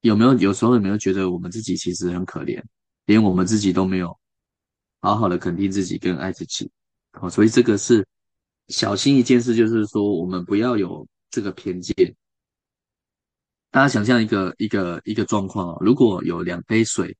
[0.00, 2.62] 有没有有时候有没有觉得我们自己其实很可怜，
[3.04, 4.16] 连我们自己都没有
[5.00, 6.70] 好好的肯定自己跟爱自己？
[7.20, 8.06] 哦，所以这个是。
[8.68, 11.92] 小心一件事，就是说，我们不要有这个偏见。
[13.70, 17.16] 大家想象一个一个一个状况哦，如果有两杯水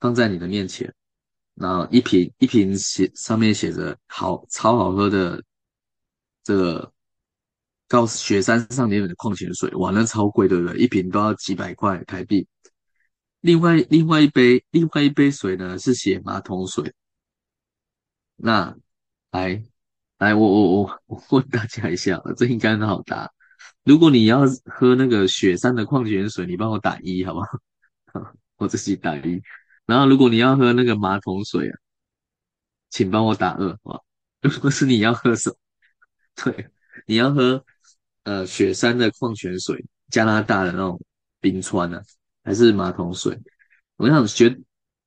[0.00, 0.92] 放在你的面前，
[1.54, 5.42] 然后一瓶一瓶写上面写着好超好喝的
[6.42, 6.92] 这个
[7.88, 10.76] 高雪山上面的矿泉水，哇，那超贵，对不对？
[10.78, 12.46] 一瓶都要几百块台币。
[13.40, 16.92] 另外另外一杯另外一杯水呢，是写马桶水。
[18.36, 18.76] 那
[19.30, 19.62] 来。
[20.18, 23.28] 来，我我我我问大家一下，这应该很好答。
[23.84, 27.48] 如果你要喝那个雪山的矿泉水，你帮我打一，好不好？
[28.58, 29.42] 我自己打一。
[29.86, 31.78] 然后，如果你要喝那个马桶水啊，
[32.90, 34.04] 请帮我打二，好不好？
[34.42, 35.56] 如果是你要喝什么？
[36.44, 36.70] 对，
[37.06, 37.64] 你要喝
[38.24, 41.00] 呃雪山的矿泉水，加拿大的那种
[41.40, 42.00] 冰川呢、
[42.44, 43.38] 还是马桶水？
[43.96, 44.56] 我想学，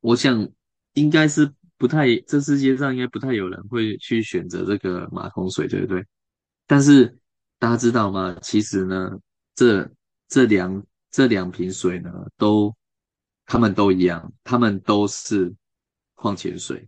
[0.01, 0.49] 我想
[0.93, 1.53] 应该是。
[1.77, 6.05] 不太，这世界上应该不太有人会去选择这个马桶水，对不对？
[6.65, 7.19] 但是
[7.65, 8.37] 大家知道吗？
[8.43, 9.09] 其实呢，
[9.55, 9.89] 这
[10.27, 12.71] 这两这两瓶水呢，都
[13.47, 15.51] 他们都一样，他们都是
[16.13, 16.87] 矿泉水。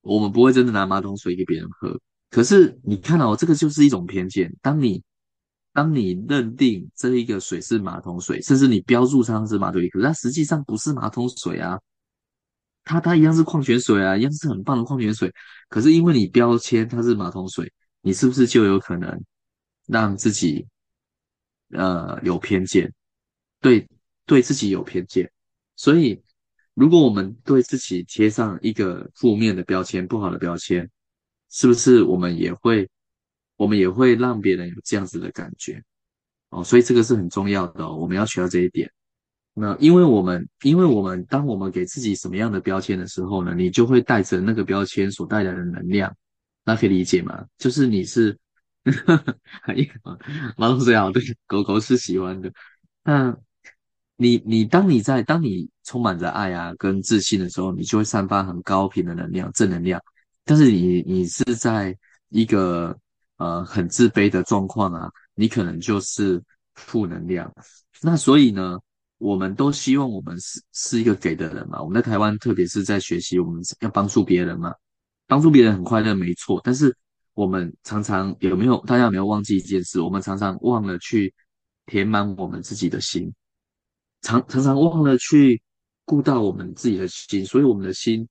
[0.00, 2.00] 我们不会真的拿马桶水给别人喝。
[2.30, 4.50] 可是你看哦，这个就是一种偏见。
[4.62, 5.02] 当你
[5.74, 11.78] 当你认定这一个水是马桶水，甚至你标注上是马桶水，可是它实际上不是马桶水啊。
[12.82, 15.30] 它它一样是矿泉水啊，一样是很棒的矿泉水。
[15.68, 19.22] 可是因为你标签它是马桶水，你是不是就有可能
[19.88, 20.68] 让自己
[21.70, 22.92] 呃有偏见？
[23.60, 23.88] 对，
[24.24, 25.28] 对自己有偏见。
[25.74, 26.22] 所以
[26.74, 30.88] 如果我们对自己贴上一个负面的标签、不好的标签，
[31.50, 32.88] 是不是我们也会
[33.56, 35.82] 我们也会让别人有这样子的感觉？
[36.50, 38.90] 哦，所以这个是很重要的，我们要学到这一点。
[39.54, 46.16] 那因为我们，因为我们，当我们给自己什么样的标签的时候呢，你就会带着那个标签所带来的能量，
[46.64, 47.44] 那可以理解吗？
[47.58, 48.38] 就是你是，
[50.56, 52.52] 马桶水好，对，狗狗是喜欢的。
[53.04, 53.36] 那
[54.16, 60.02] 你，你当你在当你充满着爱啊跟自信的时候，你就会散发很高频的能量，正能量。
[60.44, 61.96] 但是你，你是在
[62.30, 62.96] 一个
[63.36, 66.42] 呃很自卑的状况啊，你可能就是
[66.74, 67.52] 负能量。
[68.02, 68.78] 那所以呢？
[69.20, 71.82] 我们都希望我们是是一个给的人嘛。
[71.82, 74.72] 我们在台湾，特别是在学习，我们要帮助别人嘛。
[75.26, 76.60] 帮助别人很快乐，没错。
[76.62, 76.96] 但是
[77.38, 78.76] 我们常常有没有？
[78.84, 80.00] 大家有没有忘记一件事？
[80.00, 81.32] 我们常常忘了去
[81.86, 83.32] 填满我们自己的心，
[84.22, 85.62] 常常常忘了去
[86.04, 88.28] 顾到我们自己的心，所以我们的心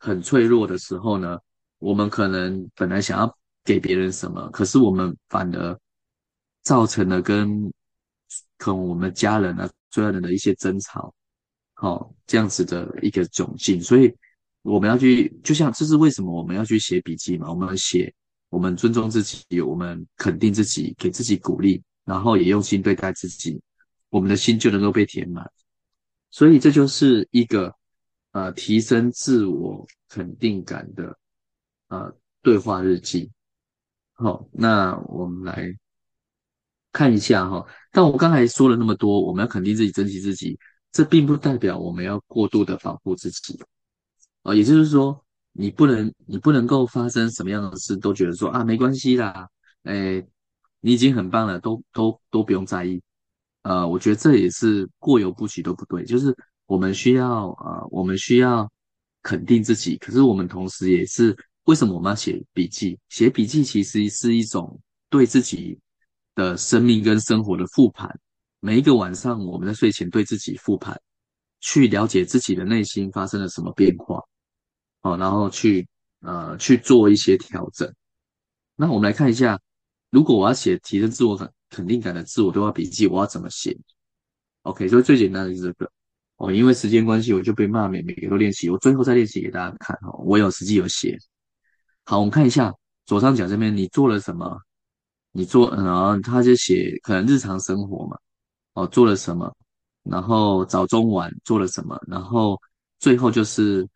[0.00, 1.38] 很脆弱的时候呢，
[1.78, 5.78] 我们可能本来想要给别人什么，可是我们反而
[6.64, 7.72] 造成了跟
[8.58, 11.14] 可能我们家人啊、所有人的一些争吵，
[11.74, 14.12] 好、哦、这样子的一个窘境，所以
[14.64, 17.50] 我们要去，就像这是为什么我们要去写笔记嘛？
[17.50, 18.12] 我们写，
[18.48, 23.60] 我们尊重自己，我们肯定自己，给自己鼓励，然后也用心对待自己，
[24.08, 25.48] 我们的心就能够被填满。
[26.30, 27.74] 所以这就是一个
[28.32, 31.14] 呃提升自我肯定感的
[31.88, 33.30] 呃对话日记。
[34.14, 35.76] 好，那我们来
[36.90, 37.66] 看一下哈。
[37.92, 40.58] 但我刚才说了那么多，我们要肯定自己，珍惜自己，
[40.90, 43.60] 这并不代表我们要过度的保护自己。
[44.44, 49.48] 啊，也就是说，你不能，你不能够发生什么样的事都觉得说啊，没关系啦，
[49.84, 50.24] 诶，
[50.80, 53.02] 你已经很棒了，都都都不用在意。
[53.62, 58.70] 呃，我觉得这也是过犹不及都不对，就是我们需要啊、呃，我们需要
[59.22, 62.98] 肯定自己，可是我们同时也是为什么我们要写笔记？
[63.08, 64.78] 写笔记其实是一种
[65.08, 65.78] 对自己
[66.34, 68.14] 的生命跟生活的复盘。
[68.60, 71.00] 每一个晚上，我们在睡前对自己复盘，
[71.60, 74.22] 去了解自己的内心发生了什么变化。
[75.04, 75.86] 好，然后去
[76.20, 77.94] 呃去做一些调整。
[78.74, 79.60] 那我们来看一下，
[80.08, 83.76] 如果我要写提升自我肯肯定感的自我对话笔记，我要怎么写
[84.62, 85.90] ？OK，所以最简单的是这个
[86.36, 86.50] 哦。
[86.50, 90.16] 因为时间关系，我就被骂每每个都练习，我最后再练习给大家看哦。
[90.24, 91.18] 我有实际有写。
[92.06, 92.72] 好，我们看一下
[93.04, 94.58] 左上角这边，你做了什么？
[95.32, 98.16] 你做，然后他就写可能日常生活嘛，
[98.72, 99.54] 哦，做了什么？
[100.02, 102.02] 然后早中晚做了什么？
[102.08, 102.58] 然后
[102.98, 103.86] 最后就是。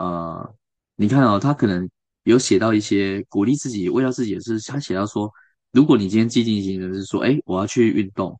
[0.00, 0.54] 呃，
[0.96, 1.88] 你看哦，他可能
[2.22, 5.30] 有写到一些鼓励自己、慰劳自己的是，他写到说，
[5.72, 8.38] 如果你今天既定行程是说，哎，我要去运动，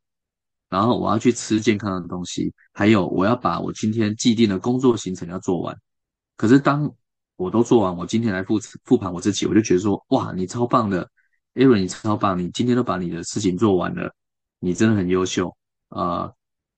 [0.70, 5.76] 然后我要去吃健康的东西，还有我要把我今天既定的工作行程要做完。
[6.36, 6.90] 可是当
[7.36, 11.06] 我都做完，我今天来复复盘我自己，我就觉得说，哇，你超棒的
[11.54, 14.14] ，Aaron，你超棒，你今天都把你的事情做完了，
[14.60, 15.54] 你真的很优秀
[15.88, 16.34] 啊，呃，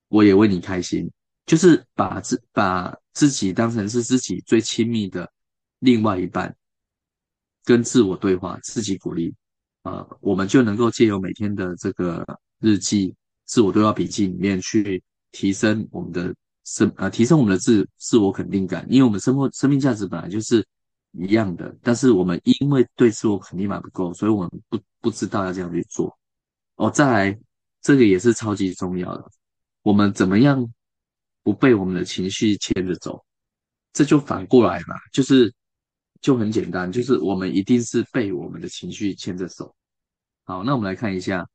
[0.09, 1.09] 我也为你开心。
[1.45, 5.31] 就是把自把自己当成是自己最亲密的
[5.81, 6.55] 另外一半，
[7.65, 9.35] 跟自我对话，自己鼓励，
[9.83, 12.25] 呃，我们就能够借由每天的这个
[12.61, 15.03] 日记、自我对话笔记里面去
[15.33, 20.65] 提升我们的生呃，提升我们的自自我肯定感，因为我们生活生命价值本来就是
[21.13, 26.17] 一样的，但是我们因为对自我肯定感不够，所以我们不不知道要这样去做。
[26.77, 27.39] 哦，再来，
[27.83, 29.31] 这个也是超级重要的，
[29.83, 30.73] 我们怎么样？
[31.45, 33.25] 不被我们的情绪牵着走，
[33.93, 35.53] 这就反过来嘛，就是
[36.21, 39.75] 就很简单，就是我们一定是被我们的情绪牵着走。
[40.45, 41.49] 好，那我们来看一下，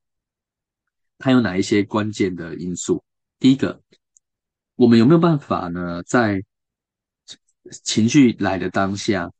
[1.17, 3.01] 它有哪一些关键的因素。
[3.39, 3.81] 第一个，
[4.75, 6.43] 我们有没有办法呢，在
[7.83, 9.31] 情绪来的当下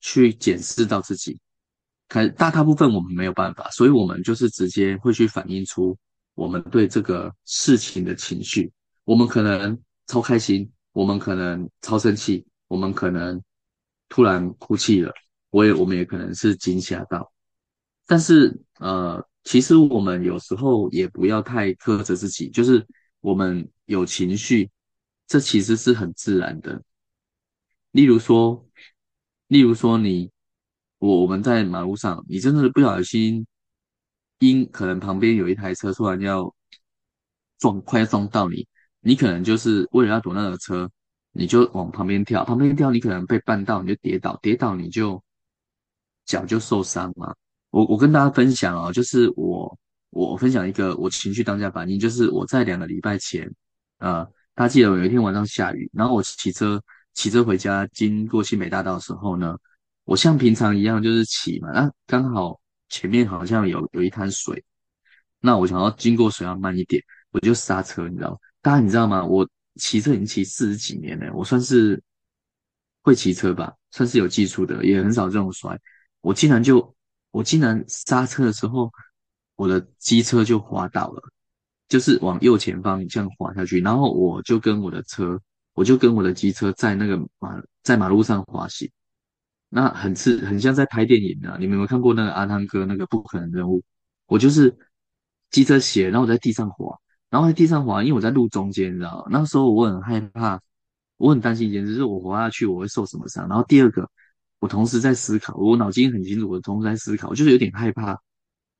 [0.00, 1.38] 去检视到自己？
[2.08, 5.96] 可大大部分我们没有办法，所以我们就是直接会去反映出
[6.34, 8.72] 我们对这个事情的情绪，
[9.04, 9.80] 我们可能。
[10.06, 13.42] 超开心，我们可能超生气，我们可能
[14.08, 15.12] 突然哭泣了，
[15.50, 17.32] 我也我们也可能是惊吓到，
[18.06, 22.86] 但是呃，其实我们有时候也不要太苛责自己，就是
[23.20, 24.70] 我们有情绪，
[25.26, 26.82] 这其实是很自然的。
[27.92, 28.66] 例如说，
[29.48, 30.30] 例如说你
[30.98, 33.46] 我我们在马路上，你真的是不小心，
[34.38, 36.54] 因可能旁边有一台车突然要
[37.58, 38.66] 撞，快要撞到你。
[39.02, 40.90] 你可能就是为了要躲那个车，
[41.32, 45.22] 你就往旁边跳，旁边跳你可能被绊到，你就跌倒，跌倒你就
[46.24, 47.34] 脚就受伤嘛。
[47.70, 49.78] 我我跟大家分享哦，就是我
[50.10, 53.50] 我分享一个我情绪当下反应，就是我在两个礼拜前，
[53.98, 56.82] 呃，大家记得有一天晚上下雨，然后我骑车
[57.14, 59.56] 骑车回家，经过新北大道的时候呢，
[60.04, 64.62] 我像平常一样就是骑嘛，那刚好前面好像有有一滩水，
[65.40, 68.36] 那我想要经过水要慢一点，我就刹车，你知道吗。
[68.62, 69.24] 大家你知道吗？
[69.24, 69.46] 我
[69.76, 72.00] 骑车已经骑四十几年了，我算是
[73.02, 75.76] 会骑车吧，算是有技术的，也很少这种摔。
[76.20, 76.94] 我竟然就，
[77.32, 78.90] 我竟然刹车的时候，
[79.56, 81.22] 我的机车就滑倒了，
[81.88, 85.40] 就是往右前方这样滑下去，然后我就跟我的车，
[85.74, 88.88] 我就跟我的机车在那个马在马路上滑行，
[89.70, 91.56] 那很似很像在拍电影啊！
[91.58, 93.82] 你们有没有看过那个阿汤哥那个不可能任务？
[94.26, 94.76] 我就是
[95.50, 96.96] 机车斜，然后我在地上滑。
[97.32, 99.26] 然后在地上滑，因为我在路中间，你知道？
[99.30, 100.60] 那时候我很害怕，
[101.16, 103.48] 我很担心一件事，就是我滑下去我会受什么伤。
[103.48, 104.06] 然后第二个，
[104.58, 108.20] 我同时在思考，我脑筋很清楚，我同时在思考，就是有点害怕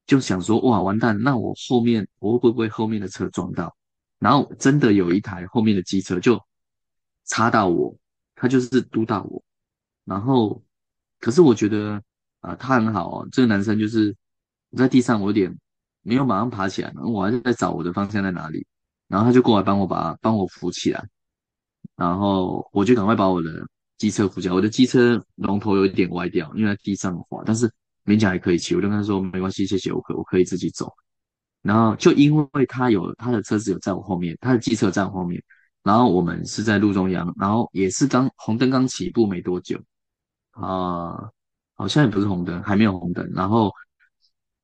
[0.07, 3.75] 就想说哇，完蛋，那我后面我会不会后面的车撞到？
[4.19, 6.39] 然后真的有一台后面的机车就
[7.25, 7.97] 插到我，
[8.35, 9.43] 他就是嘟到我，
[10.05, 10.63] 然后
[11.21, 12.03] 可是我觉得
[12.41, 14.15] 啊、他很好哦，这个男生就是
[14.69, 15.57] 我在地上，我有点
[16.03, 18.67] 没有马上爬起来，我还是在找我的方向在哪里，
[19.09, 21.03] 然后他就过来帮我把帮我扶起来，
[21.97, 23.51] 然后我就赶快把我的
[23.99, 27.71] 机车扶起来，我的机车龙头有一点歪掉，因为在地上滑，但是
[28.05, 30.93] 勉强还可以骑，我就跟他说没关系，谢谢，我可我可以自己走。
[31.63, 35.41] 然后就因为他有他的车子有在我后面，他的机车在我后面，
[35.85, 39.81] 然后我们是在路中央，然后也是刚红灯刚起步没多久，
[40.51, 41.31] 啊、
[41.75, 43.71] 好像也不是红灯，还没有红灯，然后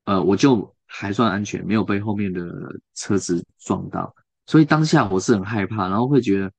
[0.03, 2.51] 呃我就还算安全，没有被后面的
[2.95, 4.13] 车子撞到，
[4.45, 6.51] 所以当下我是很害怕，然后会觉得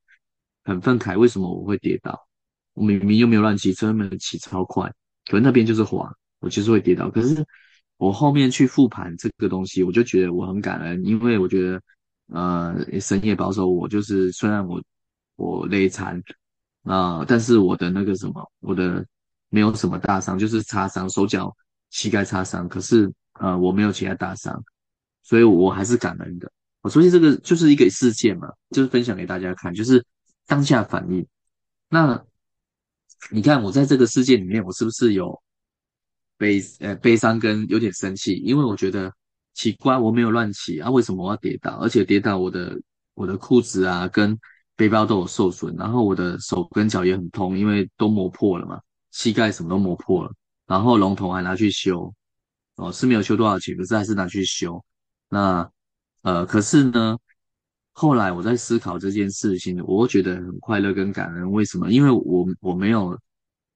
[0.64, 2.18] 很愤慨，为什么我会跌倒？
[2.72, 4.90] 我明明又没有乱骑车，没有骑超快，
[5.26, 7.44] 可是那边就是滑，我就是会跌倒，可是。
[8.00, 11.82] 我后面去复盘这个东西，我就觉得我很感恩，因为我觉得，
[12.28, 14.82] 呃，神也保守我，就是虽然我
[15.36, 16.18] 我累残
[16.84, 19.06] 啊、但是我的那个什么，我的
[19.50, 21.54] 没有什么大伤，就是擦伤，手脚
[21.90, 24.62] 膝盖擦伤，可是呃我没有其他大伤，
[25.22, 26.50] 所以我还是感恩的。
[26.82, 30.04] 我所以这个就是一个事件嘛，就是分享给大家看，就是
[30.46, 31.26] 当下反应。
[31.88, 32.24] 那
[33.30, 35.42] 你看我在这个事件里面，我是不是有？
[36.40, 39.12] 悲呃悲伤跟有点生气，因为我觉得
[39.52, 41.72] 奇怪，我没有乱骑啊，为什么我要跌倒？
[41.82, 42.80] 而且跌倒我的
[43.12, 44.38] 我的裤子啊跟
[44.74, 50.32] 背包都有受损，然后我的手跟脚也很痛，因为都磨破了嘛，膝盖什么都磨破了，
[50.66, 52.10] 然后龙头还拿去修，
[52.80, 54.82] 哦是没有修多少钱，可是还是拿去修。
[55.28, 55.70] 那
[56.22, 57.16] 呃可是呢，
[57.92, 61.90] 后来我在思考这件事情，我觉得很快乐跟感恩，为什么？
[61.90, 63.18] 因为我我没有。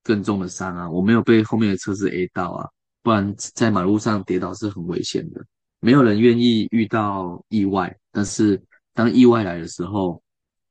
[0.06, 2.68] 更重的伤啊，我没有被后面的车子 A 到啊，
[3.02, 5.42] 不然在马路上跌倒是很危险的。
[5.80, 8.62] 没有人愿意遇到意外，但是
[8.92, 10.22] 当意外来的时候，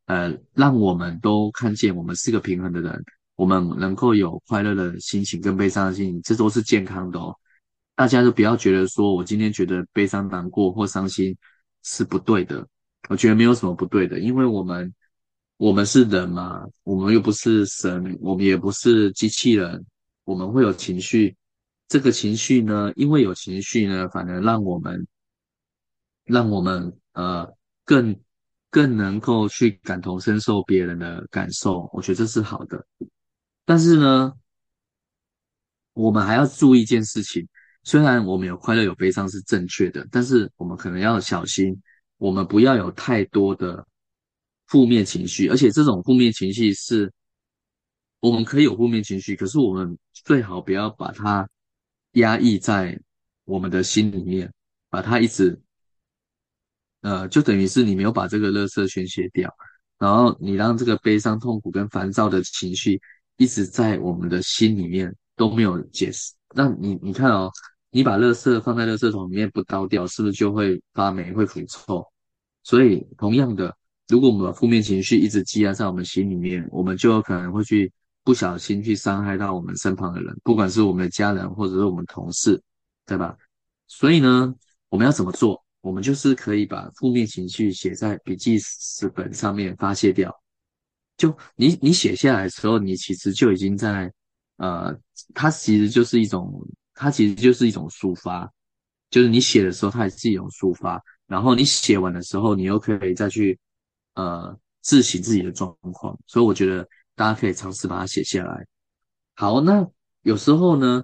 [0.06, 3.04] 呃，让我们都看见我们是个平衡的人，
[3.36, 7.36] 我们能够有快乐的心情跟悲伤的心情，这都是健康的哦。
[7.96, 11.36] 大家都不要觉得说我今天觉得悲伤、难过或伤心
[11.84, 12.68] 是不对的，
[13.10, 14.94] 我觉得没有什么不对的，因为我们。
[15.58, 19.86] 我们是人嘛，我们又不是神，我们也不是机器人，
[20.26, 21.38] 我们会有情绪。
[21.88, 25.08] 这个情绪呢，因为有情绪呢，反而让我们，
[26.26, 27.48] 让我们呃
[27.86, 28.20] 更
[28.72, 31.90] 更能够去感同身受别人的感受。
[31.94, 32.86] 我觉得这是好的。
[33.64, 34.34] 但是呢，
[35.94, 37.48] 我们还要注意一件事情，
[37.84, 41.80] 虽然我们有快乐有悲伤是正确的，但是我们可能要小心，
[42.18, 43.86] 我们不要有太多的。
[44.68, 47.12] 负面情绪，而且这种负面情绪是，
[48.22, 51.48] 我们可以有负面情绪，可是我们最好不要把它
[52.14, 53.00] 压抑在
[53.44, 54.52] 我们的心里面，
[54.90, 55.62] 把它一直，
[57.02, 59.54] 呃，就等于是你没有把这个垃圾宣泄掉，
[60.00, 63.00] 然后你让这个悲伤、痛苦跟烦躁的情绪
[63.38, 66.34] 一直在我们的心里面都没有解释。
[66.56, 67.52] 那你你看哦，
[67.94, 72.04] 你把垃圾放在垃圾桶里面不倒掉，是不是就会发霉、会腐臭？
[72.64, 73.78] 所以同样的。
[74.10, 77.92] 如果我们把负面情绪一直积压在我们心里面，我们就有可能会去
[78.24, 82.62] 不小心去伤害到我们身旁的人，不管是我们的家人或者是我们同事，
[83.06, 83.38] 对吧？
[83.88, 84.54] 所以呢，
[84.90, 85.64] 我们要怎么做？
[85.82, 90.34] 我们就是可以把负面情绪写在笔记纸本上面发泄掉。
[91.16, 94.12] 就你你写下来的时候，你其实就已经在
[94.58, 94.96] 呃，
[95.34, 96.52] 它其实就是一种，
[96.94, 98.52] 它其实就是一种抒发，
[99.10, 101.02] 就是你写的时候，它也是一种抒发。
[101.28, 103.60] 然后你写完的时候，你又可以再去。
[104.16, 108.64] 呃，自省自己的状况，所以我觉得大家可以尝试把它写下来。
[109.34, 109.84] 好，那
[110.22, 111.04] 有时候呢，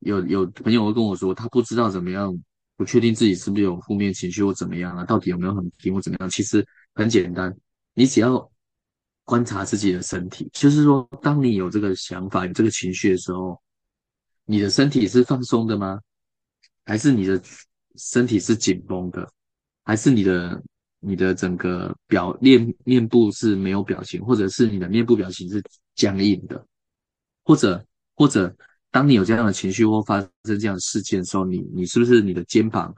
[0.00, 2.36] 有有朋友会跟我说，他不知道怎么样，
[2.76, 6.28] 不确定自己是不是有负面情绪或怎么样啊，到底有没有很平或怎么样？
[6.28, 6.66] 其实
[6.96, 7.56] 很简单，
[7.94, 8.50] 你只要
[9.22, 13.56] 观察自己的身体，就是说，当你有这个想法、有这个情绪的时候，
[14.48, 16.00] 你的身体是放松的吗？
[16.86, 17.38] 还是你的
[17.96, 19.30] 身体是紧绷的？
[19.84, 20.62] 还是你的？
[21.00, 25.62] 你的整个表面面部是没有表情，或者是你的面部表情是
[25.94, 26.66] 僵硬的，
[27.44, 27.86] 或者
[28.16, 28.52] 或者
[28.90, 32.92] 当你有这样的情绪或发生这样的事件的时候，你你是不是你的肩膀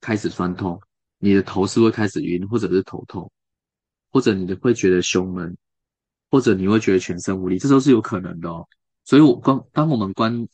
[0.00, 0.80] 开始酸痛，
[1.18, 3.28] 你的头是不是开始晕，或者是头痛，
[4.12, 5.56] 或者你的会觉得胸闷，
[6.30, 8.64] 或者你会觉得全身无力，这都是有可能的哦。
[9.04, 10.46] 所以我光当我们观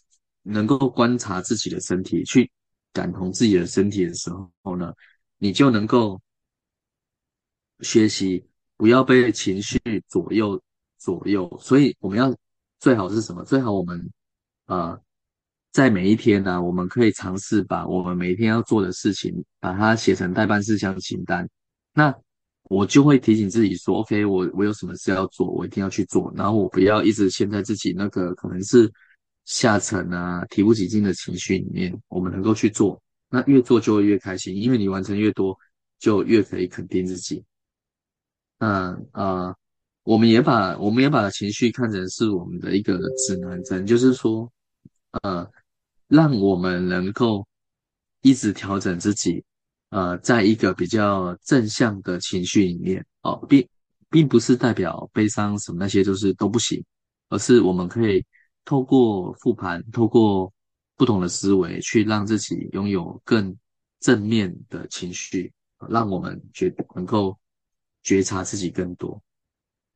[0.49, 2.51] 能够观察自己的身体，去
[2.92, 4.30] 感同自己的身体的时
[4.62, 4.92] 候呢，
[5.38, 6.20] 你就能够。
[7.80, 8.44] 学习
[8.76, 9.78] 不要被情绪
[10.09, 10.61] 左右
[10.99, 12.34] 左右，所以我们要
[12.80, 13.44] 最好是什么？
[13.44, 14.11] 最好我们、
[14.66, 15.01] 呃，
[15.70, 21.49] 在每一天呢、我们可以尝试把我们每一天要做的事情，把它写成待办事项清单。
[21.94, 22.12] 那
[22.64, 26.32] 我就会提醒自己说：“OK，我我有什么事要做，我一定要去做。
[26.34, 28.92] 然后我不要一直陷在自己那个可能是
[29.49, 31.99] 下沉啊、提不起劲的情绪里面。
[32.09, 35.59] 我们能够去做，那越做就会越开心，因为你完成越多，
[35.99, 37.42] 就越可以肯定自己。
[38.59, 39.57] 那呃，
[40.05, 44.53] 我们也把我们也把情绪看成是我们的一个指南针，就是说，
[45.22, 45.51] 呃。”
[46.09, 47.46] 让我们能够
[48.22, 49.44] 一直调整自己，
[49.90, 53.68] 呃，在一个比较正向的情绪里面哦，并
[54.09, 56.82] 并不是代表悲伤什么那些就是都不行，
[57.28, 58.24] 而是我们可以
[58.69, 60.53] 透过复盘，透过
[60.95, 63.57] 不同的思维，去让自己拥有更
[63.99, 65.51] 正面的情绪，
[65.89, 67.39] 让我们觉能够
[68.03, 69.23] 觉察自己更多。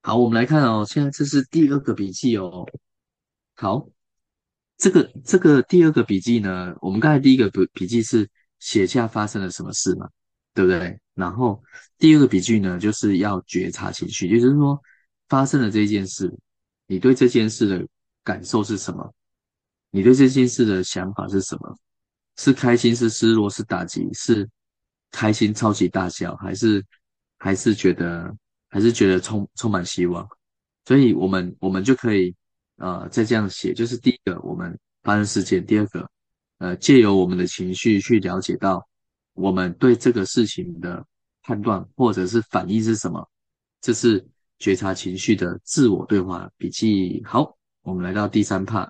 [0.01, 2.67] 好，我们来看哦，现在这是第二个笔记哦，
[3.55, 3.87] 好。
[4.79, 8.27] 这个这个第二个笔记呢，我们刚才第一个笔笔记是
[8.59, 10.09] 写下发生了什么事嘛，
[10.55, 10.99] 对不对？
[11.13, 11.63] 然后
[11.99, 14.81] 第二个笔记呢，就是要觉察情绪，也就是说
[15.29, 16.35] 发生了这件事，
[16.87, 17.87] 你对这件事的
[18.25, 19.13] 感受是什么？
[19.91, 21.77] 你对这件事的想法是什么？
[22.37, 22.95] 是开心？
[22.95, 23.49] 是失落？
[23.51, 24.09] 是打击？
[24.13, 24.49] 是
[25.11, 26.37] 开心超级大笑？
[26.37, 26.85] 还是
[27.39, 28.35] 还是觉得
[28.69, 30.29] 还是觉得充充满希望？
[30.85, 32.35] 所以我们我们就可以。
[32.77, 36.11] 呃，再这样写，就是第一个，我们发生事件；第二个，
[36.59, 38.85] 呃，借由我们的情绪去了解到
[39.35, 41.05] 我们对这个事情的
[41.43, 43.25] 判断或者是反应是什么。
[43.83, 44.27] 这是
[44.59, 47.23] 觉察情绪的自我对话笔记。
[47.25, 48.89] 好，我们来到第三 part。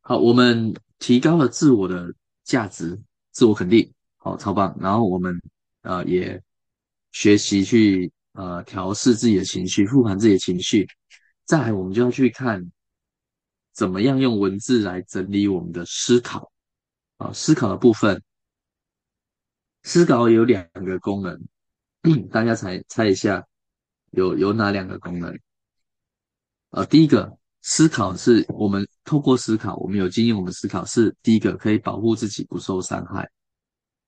[0.00, 2.12] 好，我们提高了自我的
[2.44, 4.76] 价值，自我肯定，好，超棒。
[4.80, 5.40] 然后我们
[5.82, 6.42] 呃也
[7.12, 10.86] 学习去呃调试自己的情绪，复盘自己的情绪。
[11.44, 12.70] 再来，我们就要去看
[13.72, 16.52] 怎么样用文字来整理我们的思考
[17.16, 18.22] 啊，思考的部分，
[19.82, 21.40] 思考有两个功能，
[22.30, 23.46] 大家猜猜一下，
[24.10, 25.38] 有有哪两个功能？
[26.70, 33.28] 呃，第一个，思考是我们透过思考，我们有经验，我们思考是第一个可以保护自己不受伤害。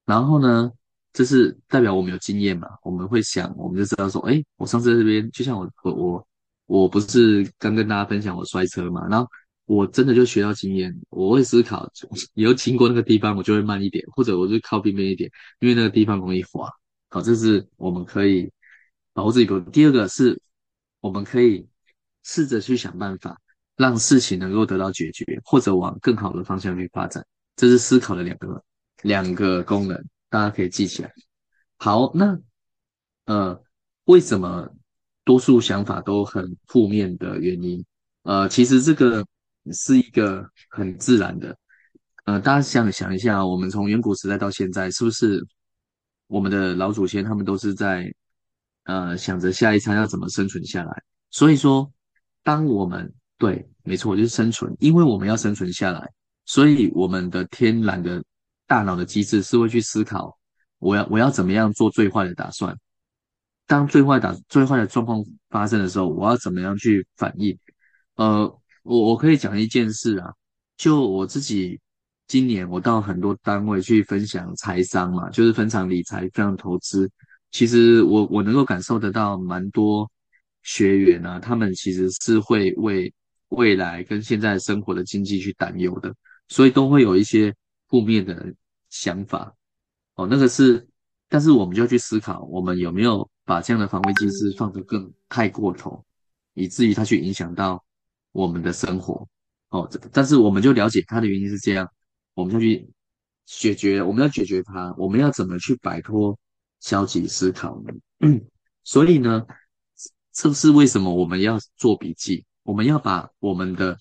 [0.04, 0.70] 然后呢，
[1.12, 6.28] 这是代表我们有经验嘛，我们会想，我们就知道说，哎，我上次在这边，就像我我我。
[6.66, 9.28] 我不是刚跟大家分享我摔车嘛，然后
[9.66, 11.86] 我真的就学到经验，我会思考，
[12.32, 16.70] 以后经过那个地方我就会慢一点，或者我就靠边边一点，因为那个地方容易滑。
[17.10, 18.50] 好，这是我们可以
[19.12, 19.46] 保护自己。
[19.70, 20.40] 第二个是，
[21.00, 21.66] 我们可以
[22.22, 23.40] 试着去想办法，
[23.76, 27.24] 让事情能够得到解决，或者往更好的方向去发展。
[27.56, 28.64] 这是思考的两个
[29.02, 29.96] 两个功能，
[30.28, 31.12] 大家可以记起来。
[31.78, 32.38] 好，那
[33.26, 33.62] 呃，
[34.04, 34.68] 为什么？
[35.24, 37.84] 多数想法都很负面的原因，
[38.24, 39.24] 呃，其实这个
[39.72, 41.56] 是一个很自然的，
[42.24, 45.40] 呃，大家想想一下，我们从远古时代到现在，是不是
[46.26, 48.12] 我们的老祖先他们都是在
[48.82, 51.02] 呃想着下一餐要怎么生存下来？
[51.30, 51.88] 所以说，
[52.42, 56.08] 当我们对，没错，就是生存，因为我们要生存下来，
[56.44, 58.22] 所以我们的天然的
[58.66, 60.36] 大脑的机制是会去思考，
[60.78, 62.76] 我要我要怎么样做最坏的打算。
[63.66, 67.56] 当最坏打最坏的状况发生的时候，我要怎么样去反应？
[68.16, 68.46] 呃，
[68.82, 70.32] 我我可以讲一件事啊，
[70.76, 71.80] 就我自己
[72.26, 77.10] 今年我到很多单位去分享财商嘛，就是分享理财、分享投资。
[77.50, 80.10] 其实我我能够感受得到，蛮多
[80.62, 83.12] 学员啊，他们其实是会为
[83.48, 86.14] 未来跟现在生活的经济去担忧的，
[86.48, 87.54] 所以都会有一些
[87.88, 88.52] 负面的
[88.90, 89.54] 想法。
[90.14, 90.86] 哦，那个是，
[91.28, 93.28] 但是我们就要去思考，我们有没有？
[93.44, 96.02] 把这样的防卫机制放得更太过头，
[96.54, 97.84] 以至于它去影响到
[98.30, 99.28] 我们的生活。
[99.70, 101.90] 哦，但是我们就了解它的原因是这样，
[102.34, 102.88] 我们要去
[103.44, 106.38] 解决，我们要解决它，我们要怎么去摆脱
[106.78, 107.92] 消极思考呢？
[108.84, 109.44] 所以呢，
[110.32, 112.44] 这是为什么我们要做笔记？
[112.62, 113.98] 我们要把我们的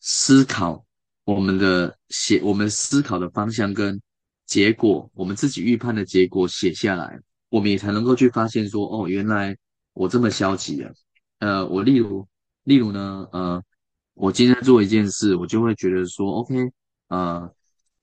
[0.00, 0.84] 思考、
[1.24, 4.00] 我们的写、我们思考的方向跟
[4.46, 7.20] 结果，我们自己预判的结果写下来。
[7.50, 9.56] 我们也才能够去发现说，哦，原来
[9.92, 10.92] 我这么消极了。
[11.38, 12.26] 呃，我例如，
[12.64, 13.62] 例如呢，呃，
[14.14, 16.54] 我今天做一件事，我就会觉得说，OK，
[17.08, 17.50] 呃，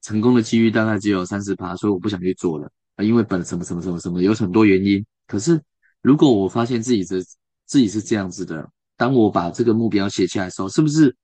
[0.01, 5.05] 成功的几率大概只有三十趴，所以我不想去做了，啊，因为本什么什么什么什么有很多原因。
[5.27, 5.61] 可是，
[6.01, 7.23] 如果我发现自己的
[7.65, 11.15] 自己是这样子的，当我把这个目标写下来的时候，是不是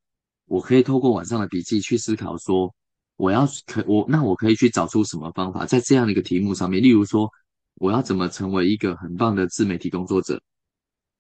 [0.46, 2.74] 我可以透过晚上的笔记去思考说，
[3.18, 7.30] 我要可我那我可以去找出什么方法，在这样的一个题目上面，例如说。
[7.76, 10.40] 我要怎么成为一个很棒的自媒体工作者？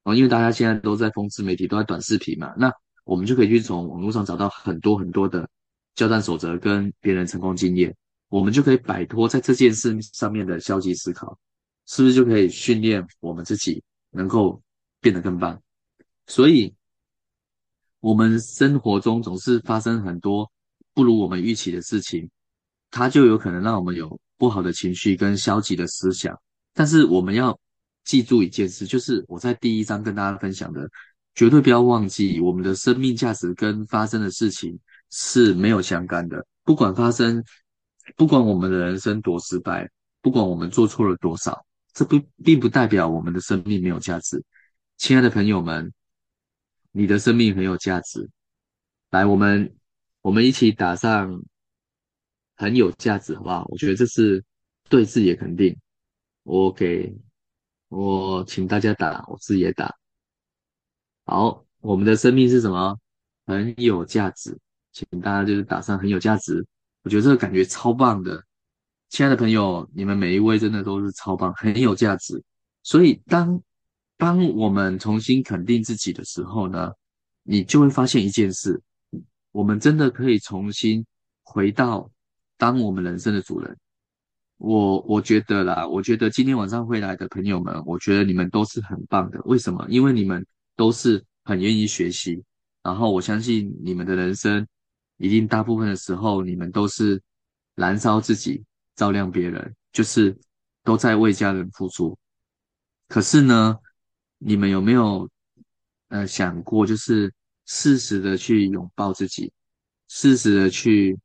[0.03, 2.71] 哦，因为大家现在都在疯自媒体，都在短视频嘛，那
[3.03, 5.49] 我们就可以去从网络上找到很多很多的
[5.95, 7.95] 交战守则跟别人成功经验，
[8.29, 11.35] 我们就可以摆脱在这件事上面的消极思考，
[11.87, 14.61] 是不是就可以训练我们自己能够
[15.01, 15.61] 变得更棒？
[16.27, 16.73] 所以，
[17.99, 20.49] 我们生活中总是发生很多
[20.93, 22.29] 不如我们预期的事情，
[22.89, 26.39] 它就有可能让我们有不好的情绪跟消极的思想。
[26.73, 27.59] 但是，我们要
[28.05, 30.89] 记住一件事，就是我在第一章跟大家分享的，
[31.35, 34.79] 绝对不要忘记我们的生命价值跟发生的事情
[35.09, 36.45] 是没有相干的。
[36.63, 37.43] 不管发生，
[38.15, 39.89] 不管我们的人生多失败，
[40.21, 44.43] 不管我们做错了多少，这不并不代表我们的生命没有价值。
[45.01, 45.91] 亲爱的朋友们。
[46.91, 48.29] 你的生命很有价值，
[49.09, 49.75] 来，我们
[50.21, 51.41] 我们一起打上
[52.55, 53.65] 很有价值，好不好？
[53.69, 54.43] 我觉得这是
[54.89, 55.75] 对自己的肯定。
[56.43, 57.11] 我给，
[57.87, 59.91] 我请大家打，我自己也打。
[61.25, 62.95] 好，我们的生命是什么？
[63.47, 64.55] 很有价值，
[64.91, 66.63] 请大家就是打上很有价值。
[67.01, 68.43] 我觉得这个感觉超棒的，
[69.09, 72.43] 亲爱的朋友，你们每一位真的都是超棒，很有价值。
[72.83, 73.59] 所以当。
[74.21, 76.91] 当我们重新肯定自己的时候呢，
[77.41, 78.79] 你就会发现一件事，
[79.51, 81.03] 我们真的可以重新
[81.41, 82.07] 回到
[82.55, 83.75] 当我们人生的主人。
[84.57, 89.41] 我我觉得啦，我觉得今天晚上会来的朋友们，我觉得你们都是很棒的。
[89.45, 89.83] 为什么？
[89.89, 90.45] 因为你们
[90.75, 92.43] 都是很愿意学习，
[92.83, 94.67] 然后我相信你们的人生
[95.17, 97.19] 一定大部分的时候，你们都是
[97.73, 98.63] 燃烧自己，
[98.95, 100.37] 照亮别人，就是
[100.83, 102.15] 都在为家人付出。
[103.07, 103.79] 可是呢，
[104.43, 105.29] 你们有没有
[106.07, 107.31] 呃想过，就是
[107.67, 109.53] 适时的去拥抱自己，
[110.07, 111.19] 适时的去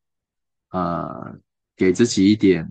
[0.69, 1.35] 呃
[1.75, 2.71] 给自己一点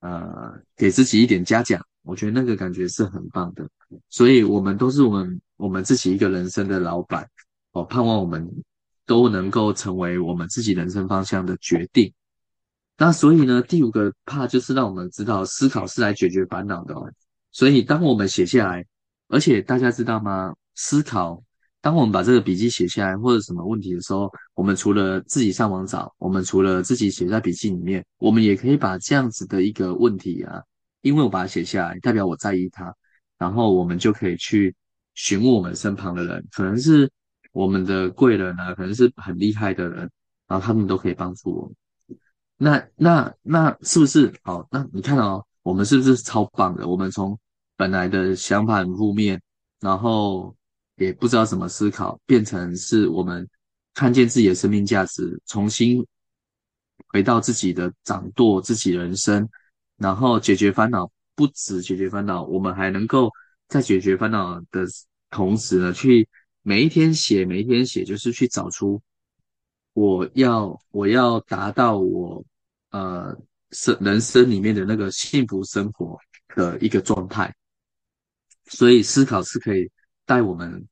[0.00, 1.80] 呃给自己一点嘉奖？
[2.02, 3.68] 我觉得那个感觉是很棒的。
[4.10, 7.30] 所以，我们都是我们我们自己一个人生的老板。
[7.70, 8.50] 我盼望我们
[9.06, 12.12] 都能够成为我们自己人生方向的决定。
[12.98, 17.08] 那所以呢，第五个怕就是让我们知道，思考是来解决烦恼的哦。
[17.52, 18.84] 所以，当我们写下来。
[19.32, 20.54] 而且大家知道吗？
[20.74, 21.42] 思考，
[21.80, 30.62] 当我们把这个笔记写下来或者什么问题的时候，我们除了自己上网找，我们除了自己写在笔记里面，我们也可以把这样子的一个问题啊，
[31.00, 32.94] 因为我把它写下来，代表我在意它，
[33.38, 34.74] 然后我们就可以去
[35.14, 37.10] 询问我们身旁的人，可能是
[37.52, 40.10] 我们的贵人啊，可能是很厉害的人，
[40.46, 41.72] 然后他们都可以帮助我。
[42.58, 44.68] 那那那是不是好？
[44.70, 46.86] 那你看哦，我们是不是超棒的？
[46.86, 47.38] 我们从
[47.76, 49.40] 本来的想法很负面，
[49.80, 50.54] 然后
[50.96, 53.48] 也不知道怎么思考，变成是我们
[53.94, 56.06] 看见自己的生命价值，重新
[57.08, 59.48] 回到自己的掌舵自己人生，
[59.96, 61.10] 然后解决烦恼。
[61.34, 63.30] 不止解决烦恼，我们还能够
[63.66, 64.86] 在解决烦恼的
[65.30, 66.28] 同时呢，去
[66.60, 69.00] 每一天写，每一天写，就是去找出
[69.94, 72.44] 我要我要达到我
[72.90, 73.34] 呃
[73.70, 76.18] 生人生里面的那个幸福生活
[76.54, 77.52] 的一个状态。
[78.72, 79.90] 所以思考是可以
[80.24, 80.88] 带我们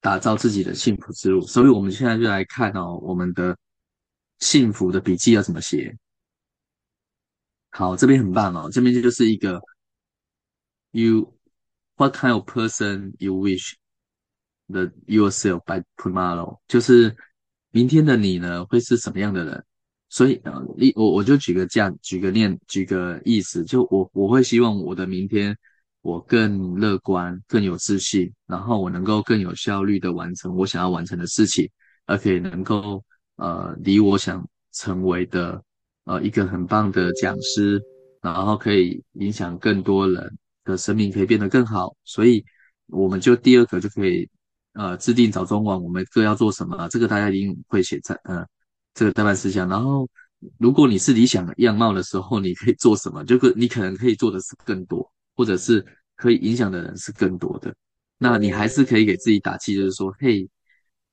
[0.00, 1.40] 打造自己的幸福之路。
[1.40, 3.56] 所以我们现在就来看哦，我们的
[4.40, 5.96] 幸福的笔记要怎么写。
[7.70, 9.60] 好，这边很棒哦，这边就是一个
[10.90, 11.32] You
[11.96, 13.74] what kind of person you wish
[14.66, 17.16] the yourself by tomorrow，就是
[17.70, 19.64] 明天的你呢会是什么样的人？
[20.08, 25.56] 所以呃，一我我就举个这样，举个念，举个意思，就我我会希望我的明天。
[26.02, 31.68] 我更乐观，更有自信，然后我能够更有效率的完成我想要完成的事情，
[32.06, 33.04] 而可以能够
[33.36, 35.62] 呃离我想成为的
[36.04, 37.82] 呃一个很棒的讲师，
[38.22, 41.94] 然后可以影响更多人的生命，可以变得更好。
[42.04, 42.44] 所以
[42.86, 44.28] 我们就第二个就可以
[44.74, 48.46] 呃制定早中晚我们各要做什么，这个大家一定会写在呃
[48.94, 49.68] 这个待办事项。
[49.68, 50.08] 然后
[50.58, 53.24] 如果你是理想样貌的时候，你可以做什么？
[53.24, 55.10] 就可你可能可以做的是更多。
[55.38, 55.86] 或者是
[56.16, 57.72] 可以影响的人是更多的，
[58.18, 60.48] 那你还是可以给自己打气，就是说，嘿，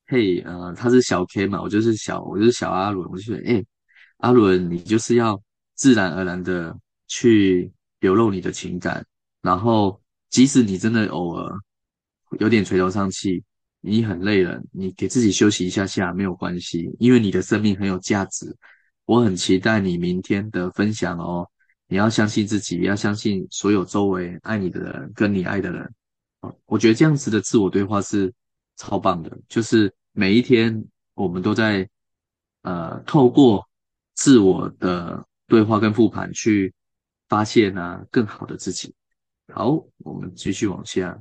[0.08, 3.64] 嘿，呃，他是小 K 嘛，我就是小，我就是小阿伦，我就觉得，哎，
[4.18, 5.40] 阿伦，你就是要
[5.76, 6.76] 自然而然的
[7.08, 9.06] 去流露你的情感，
[9.44, 10.02] 然后
[10.32, 11.56] 即使你真的偶尔
[12.40, 13.44] 有点垂头丧气，
[13.82, 18.58] 你很累了，你给自己休息一下下没有关系，因为你的生命很有价值，
[19.06, 21.48] 我很期待你明天的分享哦。
[21.88, 25.94] 你要相信自己，也要相信所有周围爱你的人跟你爱的人。
[26.66, 28.34] 我觉得这样子的自我对话是
[28.78, 31.90] 超棒的，就是每一天我们都在
[32.62, 33.68] 呃透过
[34.14, 36.74] 自我的对话跟复盘去
[37.30, 38.94] 发现啊更好的自己。
[39.54, 41.20] 好，我们继续往下。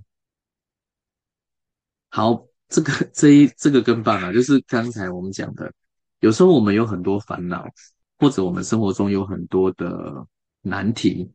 [2.11, 5.73] 好，这个这一这个更棒啊，就是刚才我们讲的
[6.21, 7.67] 有时候我们有很多烦恼，
[8.19, 10.27] 或者我们生活中有很多的
[10.65, 11.31] 难题，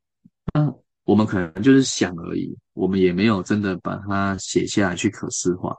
[0.54, 0.74] 那
[1.06, 5.74] 我们可能就是想而已，我们也没有真的把它写下来去可视化。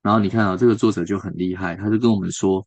[0.00, 2.66] 然后你看啊，这个作者就很厉害，他就跟我们说，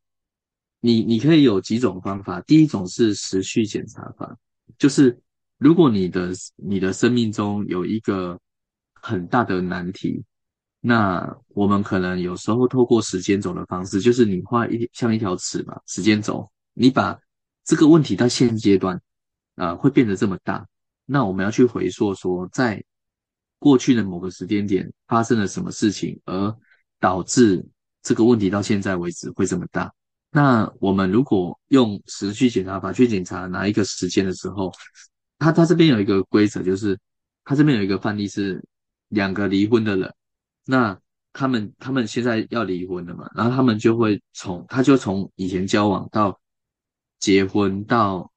[0.81, 4.37] 你你可以有几种方法，第一种是时序检查法，
[4.77, 5.19] 就是
[5.57, 8.39] 如果你的你的生命中有一个
[9.01, 10.23] 很大的难题。
[10.79, 17.19] 那我们可能有时候透过时间轴的方式，就是你画一像一条尺嘛，时间轴，你把
[17.65, 19.01] 这个问题到现阶段、
[19.57, 20.65] 呃，会变得这么大。
[21.05, 22.83] 那我们要去回溯说，在
[23.59, 26.57] 过去的某个时间点发生了什么事情，而
[26.99, 27.65] 导致
[28.01, 29.93] 这个问题到现在为止会这么大。
[30.31, 34.71] 那我们如果用时序检查法去检查哪一个时间的时候，
[35.39, 36.99] 他他这边有一个规则，就是
[37.43, 38.63] 他这边有一个范例是
[39.09, 40.13] 两个离婚的人。
[40.65, 40.99] 那
[41.31, 43.29] 他们他们现在要离婚了嘛？
[43.33, 46.39] 然后他们就会从他就从以前交往到
[47.19, 48.31] 结婚，到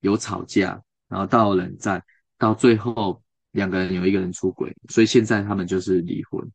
[0.00, 2.02] 有吵架，然后到冷战，
[2.36, 3.22] 到最后
[3.52, 6.46] 两个人有一个人出轨，所以现在他们就是离婚。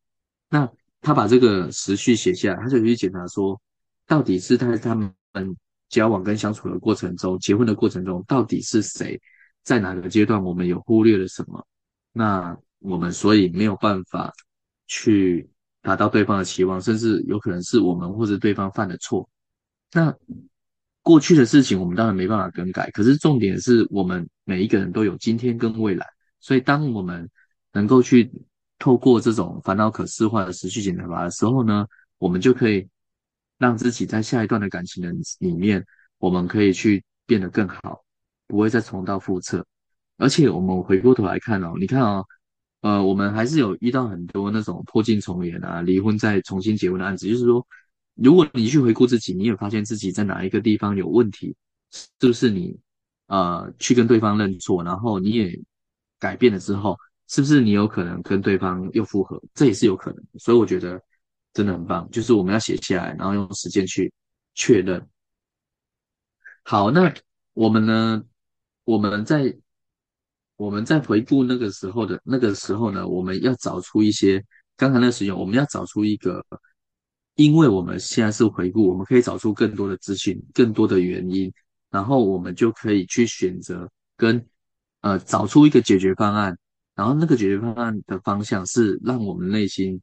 [0.48, 0.70] 那
[1.00, 3.60] 他把这个时序写下来，他就去检查说，
[4.06, 5.12] 到底是在他们
[5.88, 9.20] 交往跟相处的过程中，结婚的过程中，到底是谁
[9.62, 11.66] 在哪个阶段我们有忽略了什么？
[12.12, 14.32] 那我们所以没有办法。
[14.88, 15.50] 去
[15.82, 19.28] 达到对方的期望，甚至有可能是我们或者对方犯的错。
[19.90, 20.14] 那
[21.06, 26.04] 过去的事情我们当然没办法更改，可是重点是我们每一个人都有今天跟未来。
[26.40, 27.30] 所以当我们
[27.72, 28.28] 能够去
[28.76, 31.86] 透过这种烦恼可视化的时序检查法的时候呢，
[32.18, 32.88] 我们就可以
[33.56, 35.84] 让自己在下一段的感情的里面，
[36.18, 38.02] 我们可以去变得更好，
[38.48, 39.64] 不会再重蹈覆辙。
[40.18, 42.26] 而且我们回过头来看哦，你看哦。
[42.82, 47.26] 呃，我们还是有遇到很多那种破镜重圆啊，离婚再重新结婚的案子。
[47.26, 47.66] 就是说，
[48.16, 51.54] 如果你去回顾自己，你也发现自己在哪一个地方有问题，
[51.92, 52.76] 是不是你
[53.28, 55.56] 呃去跟对方认错，然后你也
[56.18, 56.98] 改变了之后，
[57.28, 59.40] 是不是你有可能跟对方又复合？
[59.54, 60.24] 这也是有可能。
[60.38, 61.00] 所以我觉得
[61.52, 64.12] 真的很棒，就是我们要写下来，然后用时间去
[64.54, 65.08] 确认。
[66.64, 67.14] 好，那
[67.52, 68.24] 我们呢？
[68.84, 69.56] 我们在。
[70.58, 74.42] 我们在回顾那个时候的那个时候呢，我们要找出一些
[74.74, 76.42] 刚才那个使用，我们要找出一个，
[77.36, 81.50] 因为我们现在是回顾，我们可以找出更多的资讯、更多的原因，
[81.90, 84.44] 然后我们就可以去选择跟
[85.02, 86.58] 呃找出一个解决方案，
[86.94, 90.00] 然后那个解决方案的方向是让我们内心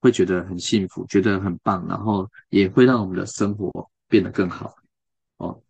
[0.00, 4.74] 会觉得很幸福，觉得很棒，然后也会让我们的生活变得更好
[5.36, 5.62] 哦。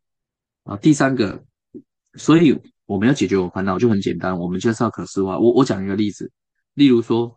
[0.63, 1.45] 啊，第三个，
[2.15, 2.57] 所以。
[2.87, 5.37] 我们要解决我烦恼就很简单，我们就是要可视化。
[5.41, 6.31] 我我讲一个例子，
[6.75, 7.36] 例如说，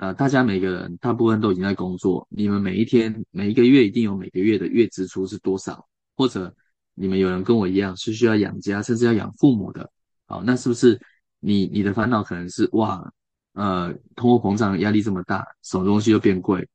[0.00, 5.86] 呃，大家每个人大部分都已经在工作，你们每一天每一个月一定有每个月的月支出是多少，
[6.16, 6.54] 或者
[6.94, 9.90] 你们有人跟我一样是需要养家，甚至要养父母的，
[10.24, 10.98] 好，那是不是
[11.38, 13.12] 你你的烦恼可能是哇，
[13.52, 16.66] 呃，通货膨胀压力这么大，什么东西又变贵，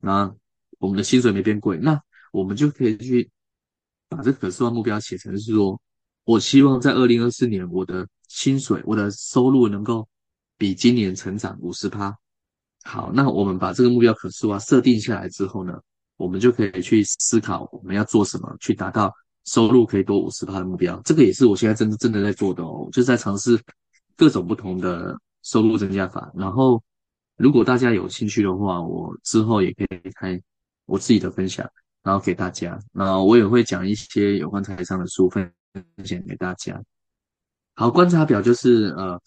[0.00, 0.32] 那
[0.78, 2.00] 我们的薪水没变贵，那
[2.30, 3.28] 我们就可以去
[4.08, 5.80] 把这可视化目标写成是说。
[6.22, 10.06] 我希望在二零二四年，我的薪水、我的收入能够
[10.58, 12.14] 比今年成长五十趴。
[12.84, 15.78] 好，那我们把这个目标可视化设定下来之后呢，
[16.16, 19.12] 我们就可以去思考我们要做什么，去达到
[19.44, 21.00] 收入可以多五十趴的目标。
[21.04, 23.60] 这个也是我现在真的真的在做的哦，就是在尝试
[24.16, 26.30] 各种不同的收入增加法。
[26.34, 26.82] 然后，
[27.36, 30.40] 如果大家有兴趣的话，我之后也可以开
[30.86, 31.68] 我自己的分享，
[32.02, 32.78] 然后给大家。
[32.92, 35.50] 那我也会讲一些有关财商的书分。
[35.74, 36.82] 分享给大家。
[37.74, 39.20] 好，观察表就是呃，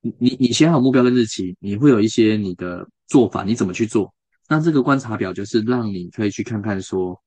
[0.00, 4.12] 你你写好目标跟日期，你会有一些你的做法，你怎么去做？
[4.48, 7.20] 那这个观察表就是让你可以去看看说，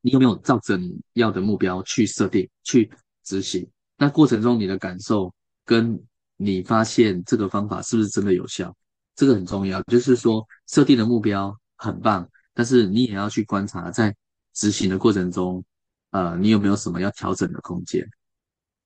[0.00, 2.90] 你有没有照着你要的目标去设定、去
[3.24, 3.68] 执行。
[3.96, 5.32] 那过程中你的感受
[5.64, 5.98] 跟
[6.36, 8.74] 你发现这个方法是不是真的有效，
[9.14, 9.82] 这个很重要。
[9.84, 14.14] 就是说，设定的目标很棒，但是你也要去观察在
[14.52, 15.64] 执行的过程中。
[16.10, 18.08] 呃，你有没有什么要调整的空间？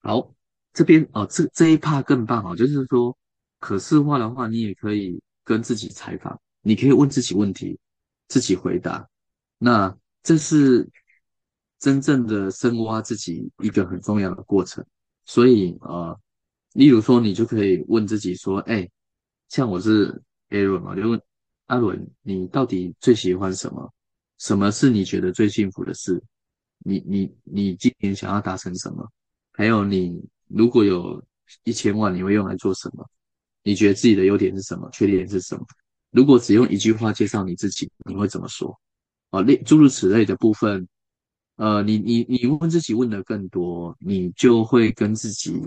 [0.03, 0.33] 好，
[0.73, 3.17] 这边哦，这这一 part 更棒哦，就是说
[3.59, 7.79] 可视化的话，你也可以跟自己采访，你可以问自己问题，
[8.29, 9.09] 自己回答。
[9.59, 10.89] 那这是
[11.79, 14.85] 真正的深挖自己一个很重要的过程。
[15.27, 16.19] 所以呃，
[16.73, 18.89] 例如说，你就可以问自己说，哎，
[19.49, 21.21] 像我是 Aaron 嘛，就问
[21.67, 23.93] 阿伦，你到底最喜欢什么？
[24.39, 26.23] 什么是你觉得最幸福的事？
[26.79, 29.07] 你你你今年想要达成什么？
[29.53, 31.23] 还有你如果有
[31.65, 33.09] 一千万，你会用来做什么？
[33.63, 34.89] 你觉得自己的优点是什么？
[34.93, 35.65] 缺点是什么？
[36.11, 38.79] 如果只用一句话介绍你自己，你会怎么说？
[39.31, 40.89] 啊，类诸如此类的部分，
[41.57, 45.63] 呃，你你你问自己问的更多，你就会跟自己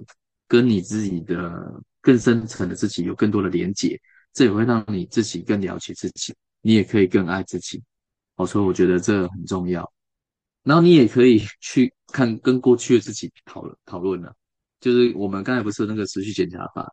[0.48, 3.98] 跟你自己的更深层的自己有更多的连结，
[4.34, 7.82] 这也会让你自己更了解自己，你也可以更爱自己。
[8.36, 9.90] 好，所以我觉得这很重要。
[10.64, 14.36] 然后你也可以去看跟过去的自己讨论讨论了，
[14.84, 16.86] 就是我们刚才不是那个持续检查法，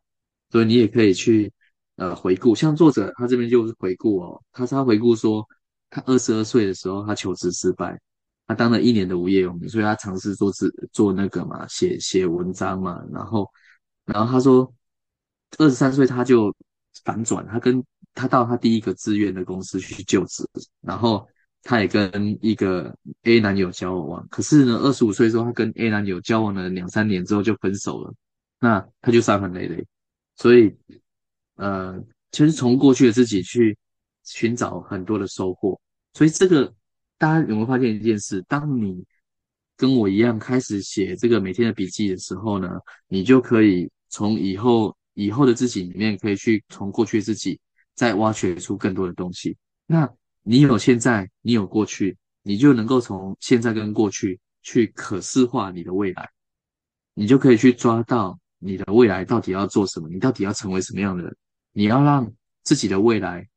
[0.49, 1.51] 所以你也可以去
[1.97, 2.55] 呃回顾。
[2.55, 5.45] 像作者他这边就是回顾哦，他是他回顾说，
[5.89, 7.99] 他二十二岁的时候他求职失败，
[8.47, 13.45] 他当了一年的无业游民，所以他尝试做自做那个嘛，写写文章嘛，然后
[14.05, 14.73] 然后他说
[15.57, 16.55] 二十三岁他就
[17.03, 17.83] 反转，他跟
[18.13, 20.47] 他到他第一个志愿的公司去就职，
[20.81, 21.27] 然后。
[21.63, 28.13] 他也跟一个 A 男友交往，可是呢，二十五岁时候，他跟 A 男友交往了两三年之后就分手了，
[28.59, 29.85] 那他就伤痕累累。
[30.35, 30.75] 所以，
[31.55, 33.77] 呃，其实从过去的自己去
[34.23, 35.79] 寻找很多的收获。
[36.13, 36.73] 所以，这个
[37.19, 38.43] 大家有没有发现一件事？
[38.47, 39.05] 当你
[39.77, 42.69] 跟我一样开始写这个每天的笔记的时候呢，
[43.07, 47.59] 你就可以从以后以后的自己里面，可以去从过去自己
[47.93, 49.55] 再挖掘出更多的东西。
[49.85, 50.11] 那。
[50.43, 56.29] 你有现在，你有过去，你就能够从现在跟过去去可视化你的未来，
[57.13, 61.37] 你就可以去抓到你的未来到底要做什么，你到底要成为什么样的人，
[61.73, 62.31] 你要让
[62.63, 63.47] 自己的未来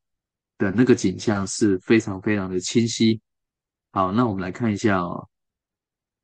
[0.59, 3.21] 的那个景象是非常非常的清晰。
[3.93, 5.29] 好，那我们来看一下哦，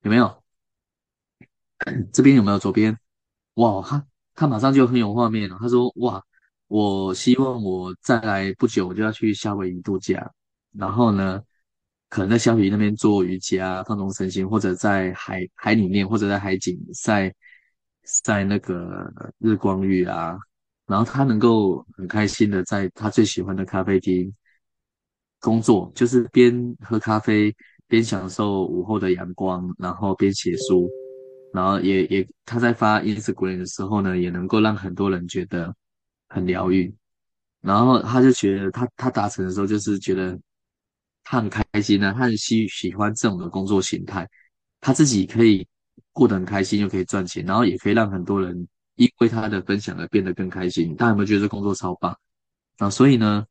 [0.02, 0.42] 有没有？
[2.12, 2.58] 这边有没有？
[2.58, 2.98] 左边？
[3.54, 5.56] 哇，他他马上就很有画面了。
[5.58, 6.22] 他说：哇，
[6.66, 10.30] 我希望我再来不久，我就要去夏威夷度假。
[10.78, 11.42] 然后呢，
[12.08, 17.32] 可能在夏威夷那边做瑜伽、放松身心，或者在海海里面，或者在海景晒
[18.04, 20.38] 晒那个日光浴啊。
[20.86, 24.32] 然后他能够很开心的在他最喜欢的咖啡厅
[25.40, 27.54] 工作，就是边喝咖啡
[27.88, 30.88] 边享受午后的阳光，然后边写书，
[31.52, 35.74] 然后也也他在发 Instagram 的时候呢，也能够让很多人觉得
[36.28, 36.94] 很疗愈。
[37.60, 40.38] 然后他就觉得他他达成的时候，就是觉得。
[41.30, 44.28] 他很开心呢、他很喜喜欢这种的工作形态，
[44.80, 45.64] 他自己可以
[46.12, 48.66] 过得很开心，又可以赚钱，然后也可以让很多人
[48.96, 50.92] 因为他的分享而变得更开心。
[50.96, 52.18] 大家有没有觉得这工作超棒
[52.78, 52.90] 啊？
[52.90, 53.46] 所以呢，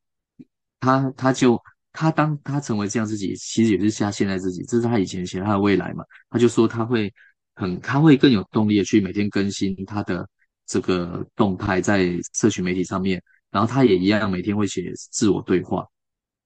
[0.81, 1.57] 他他就
[1.93, 6.03] 他当他成为这样自己，其实也是像现在自己，这是他以前写他的未来嘛。
[6.29, 7.09] 他就说他会
[7.55, 10.27] 很他会更有动力的去每天更新他的
[10.65, 15.87] 这个动态在社群媒体上面，然后他也一样每天会写自我对话，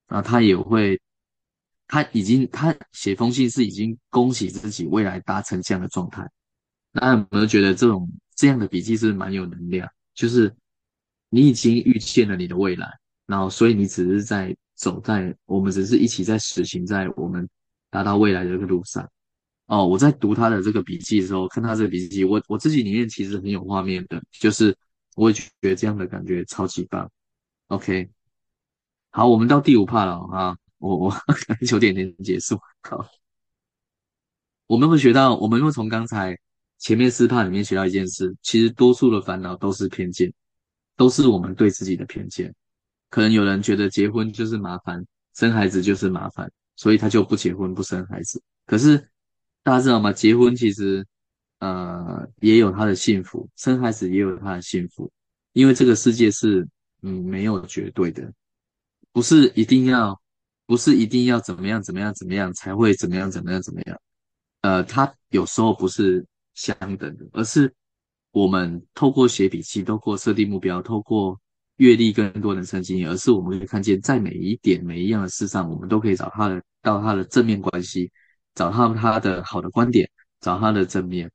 [0.08, 1.02] 然后他也会。
[1.88, 6.28] 他已经，他写封信是已经恭喜自己未来达成这样的状态。
[6.92, 9.88] 那有没有觉得这种这样的笔记是蛮有能量？
[10.14, 10.54] 就是
[11.30, 12.88] 你已经预见了你的未来，
[13.26, 17.48] 然后所以你只是在走在，我们只是一起在实行在我们
[17.90, 19.08] 达到未来的这个路上。
[19.68, 24.76] 哦，我在读他的这个笔记的时候，看他这个笔记，我我自己里面其实很有画面的，就是
[25.16, 27.10] 我也觉得这样的感觉超级棒。
[27.68, 28.10] OK，
[29.10, 30.58] 好，我们到第五 part 了啊。
[30.84, 32.60] 我我可能九点点结束。
[32.82, 33.08] 好，
[34.68, 36.38] 我们会学到，我们会从刚才
[36.78, 40.32] 前面四 part 里面学到一件事，其实多数的烦恼都是偏见，
[40.98, 42.54] 都是我们对自己的偏见。
[43.10, 45.06] 可能有人觉得结婚就是麻烦，
[45.36, 48.44] 生孩子就是麻烦，所以他就不结婚不生孩子。
[48.66, 48.98] 可是
[49.64, 50.12] 大家知道吗？
[50.12, 51.08] 结婚其实
[51.60, 55.10] 呃也有他的幸福，生孩子也有他的幸福，
[55.54, 56.68] 因为这个世界是
[57.04, 58.30] 嗯没有绝对的，
[59.14, 60.22] 不是一定要。
[60.66, 64.00] 不是一定要怎么样怎么样怎么样才会怎么样怎么样怎么样，
[64.62, 67.74] 呃，它有时候不是相等的，而是
[68.32, 71.40] 我们透过写笔记，透过设定目标，透过
[71.76, 78.10] 阅历更多人生经验，而是我们可以看见在每一点每一样的事上，我们都可以找他的到他的正面关系，
[78.56, 80.10] 找到他的好的观点，
[80.40, 81.30] 找他的正面。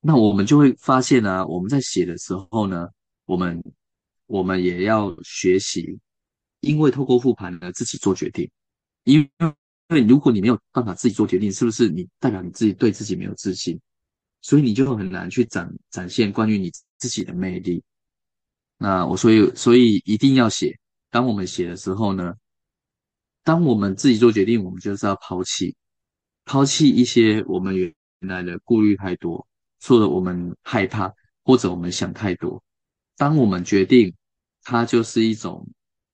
[0.00, 2.88] 那我们就会发现呢，我们在写的时候呢，
[3.26, 3.62] 我们
[4.26, 5.98] 我们也要学习。
[6.60, 8.50] 因为透过复盘呢，自己做决定。
[9.04, 9.30] 因为，
[9.88, 13.80] 因为如果你没有办法自己做决定，是不是你代表你自己对自己没有自信？
[14.42, 17.82] 所以你就很难去展展现关于你自己的魅力。
[18.78, 20.78] 那我所以所以一定要写。
[21.10, 22.34] 当我们写的时候呢，
[23.42, 25.74] 当我们自己做决定，我们就是要抛弃，
[26.44, 29.46] 抛弃一些我们原来的顾虑太多，
[29.80, 32.62] 说的我们害怕或者我们想太多。
[33.16, 34.14] 当我们决定，
[34.62, 35.66] 它就是一种。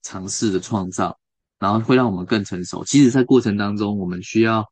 [0.06, 1.18] 尝试的创造，
[1.58, 2.84] 然后会让我们更成熟。
[2.84, 4.64] 即使在过程当中，我们需要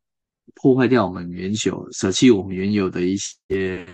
[0.54, 3.16] 破坏掉我们原有、舍弃我们原有的一
[3.48, 3.84] 些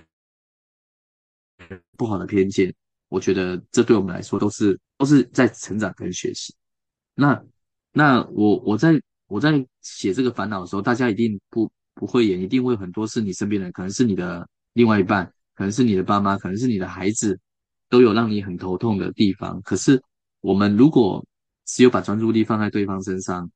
[1.96, 2.74] 不好的偏见，
[3.08, 6.54] 我觉得这对我们来说都是都是在成长跟学习。
[7.14, 7.42] 那
[7.90, 15.24] 那我我在我在写这个烦恼的时候，大家一定不不会演，一定会很多是你身边人，可能是你的另外一半，
[15.54, 17.40] 可能是你的爸妈，可能是你的孩子，
[17.88, 19.62] 都有让你很头痛的地方。
[19.62, 20.02] 可是
[20.40, 21.24] 我们如果
[21.72, 23.50] 只有把专注力放在对方身上，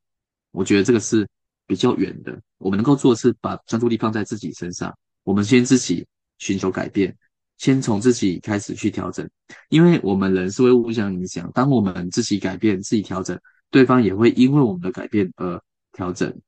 [0.52, 1.28] 我觉得这个是
[1.66, 2.40] 比较远的。
[2.58, 6.06] 我们能够做的是把专注力放在自己身上，我们先自己
[6.38, 7.16] 寻求改变。
[7.56, 9.28] 先从自己开始去调整，
[9.68, 11.50] 因为我们人是会互相影响。
[11.54, 13.40] 当我们自己改变、自己调整，
[13.70, 15.62] 对方也会因为我们的改变而
[15.92, 16.40] 调整。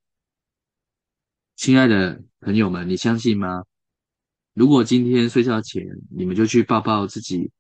[1.54, 3.62] 亲爱的朋友们，你相信吗？
[4.52, 7.50] 如果今天睡觉前，你们就去抱抱自己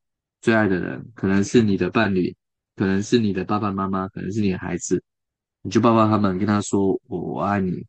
[0.40, 2.34] 最爱的人，可能是你的伴侣，
[2.76, 5.02] 可能是你的爸爸妈妈，可能是你的孩子，
[5.62, 7.84] 你就抱抱他们，跟他说我我爱你。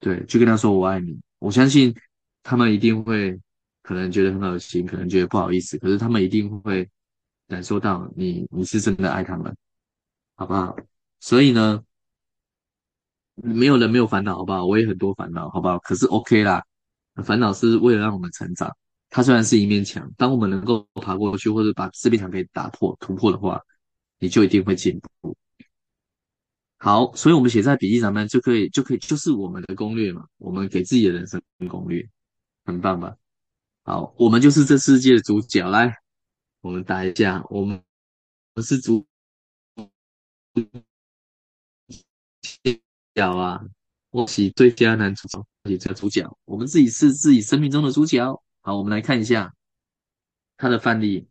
[0.00, 1.20] 对，就跟他说我爱你。
[1.38, 1.94] 我相信
[2.42, 3.38] 他们一定会。
[3.82, 6.88] 可能觉得很恶心，可能觉得不好意思，可是他们一定会
[7.48, 9.56] 感受到你，你是真的爱他们，
[10.36, 10.76] 好不好？
[11.18, 11.82] 所以呢，
[13.34, 14.64] 没有人没有烦恼，好不好？
[14.64, 15.78] 我也很多烦恼，好不好？
[15.80, 16.62] 可是 OK 啦，
[17.24, 18.70] 烦恼是为了让我们成长。
[19.10, 23.60] 它虽然是一面墙，当我们能够爬过去，或者把这面墙给打破、突破的话，
[24.20, 25.36] 你就一定会进步。
[26.78, 32.08] 好，所以我们写在笔记上面就可以，就可以，就是我们的攻略嘛，我们给自己的人生攻略，
[32.64, 33.14] 很棒吧？
[33.82, 35.68] 好，我们就是这世界的主角。
[35.68, 35.94] 来，
[36.60, 37.76] 我们打一下，我们
[38.54, 39.04] 我们是主
[43.14, 43.60] 角啊！
[44.10, 46.26] 恭喜最佳男主角，恭喜这个主角。
[46.44, 48.42] 我们自己是自己生命中的主角。
[48.70, 49.52] 好，我们来看一下
[50.56, 51.26] 他的范例。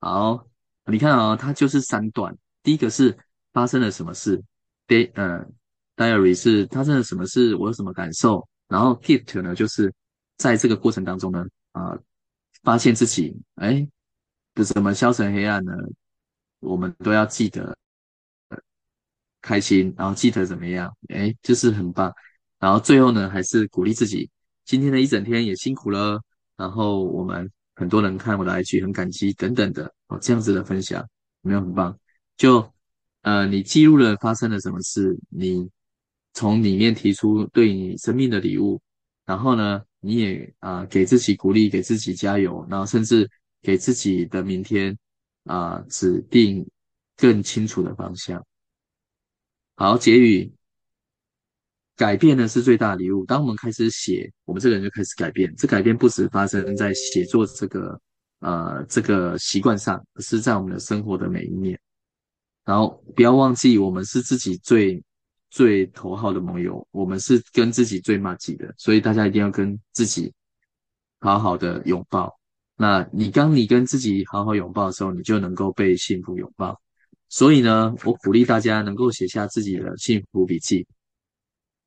[0.00, 0.46] 好，
[0.86, 2.34] 你看啊、哦，他就是三段。
[2.62, 3.14] 第一个是
[3.52, 4.42] 发生了什么事
[4.88, 5.44] ，day 呃
[5.94, 8.48] ，diary 是发生了什么事，我有什么感受。
[8.66, 9.92] 然后 gift 呢，就是。
[10.38, 11.96] 在这个过程当中呢，啊、
[12.62, 13.86] 发现自己哎，
[14.54, 15.72] 怎么消沉黑暗呢？
[16.60, 17.76] 我们都要记得，
[18.48, 18.58] 呃，
[19.42, 20.96] 开心，然后记得怎么样？
[21.10, 22.12] 哎，就是很棒。
[22.58, 24.28] 然后最后呢，还是鼓励自己，
[24.64, 26.20] 今天的一整天也辛苦了。
[26.56, 31.00] 然后我们很多人看我的 IG 很感激等等的哦，这样子的分享
[31.42, 31.98] 有没有很棒？
[32.36, 32.72] 就
[33.22, 35.68] 呃，你记录了发生了什么事，你
[36.32, 38.80] 从里面提出对你生命的礼物，
[39.24, 39.82] 然后呢？
[40.04, 44.98] 你也啊、给自己鼓励，给自己加油，然后甚至给自己的明天
[45.44, 46.68] 啊、指定
[47.16, 48.44] 更清楚的方向。
[49.76, 50.52] 好，结语，
[52.02, 53.24] 改变呢是最大的礼物。
[53.26, 55.54] 当我们开始写，我们这个人就开始改变。
[55.56, 58.00] 这改变不只发生在写作这个
[58.40, 61.78] 呃这个习惯上，是在我们的生活的每一面。
[62.64, 65.02] 然后不要忘记，我们是自己最。
[65.54, 70.32] 最头号的盟友，我们是跟自己最麻吉的，所以大家一定要跟自己
[71.20, 72.32] 好好的拥抱。
[72.74, 76.80] 那你当你跟自己好好拥抱的时候，你就能够被幸福拥抱。
[77.28, 80.86] 所以呢，我鼓励大家能够写下自己的幸福笔记。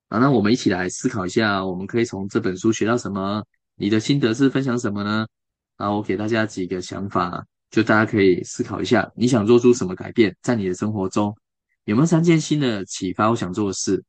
[0.08, 3.44] 好，那我们一起来思考一下，我们可以从这本书学到什么？
[3.76, 5.26] 你的心得是分享什么呢？
[5.78, 11.36] 啊，我给大家几个想法，就大家可以思考一下，你想做出什么改变在你的生活中？
[11.86, 13.30] 有没有三件新的启发？
[13.30, 14.02] 我想做的事。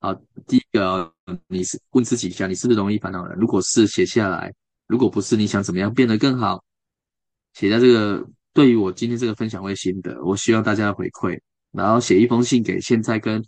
[0.00, 0.12] 好，
[0.46, 1.14] 第一个，
[1.46, 3.34] 你是问自己一下，你是不是容易烦恼的？
[3.36, 4.50] 如果是，写下来；
[4.88, 6.62] 如果不是，你想怎么样变得更好？
[7.54, 13.42] 写在这个对于我今天这个分享会心得，我希望大家回馈，然后写一封信给现在跟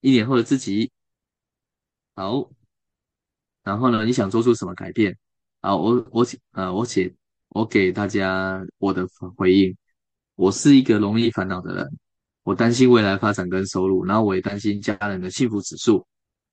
[0.00, 0.90] 一年后的自己。
[2.20, 2.50] 好，
[3.62, 5.16] 然后呢，你想做出什么改变？
[5.62, 7.10] 好，我我呃，我写
[7.48, 9.74] 我给大家我的回应。
[10.34, 11.98] 我是一个容易烦恼的人。
[12.42, 16.06] 我担心未来发展跟收入，然后我也担心家人的幸福指数。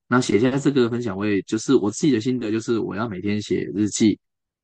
[0.06, 4.18] 那写下这个分享会，就是我自己的心得，就是我要每天写日记，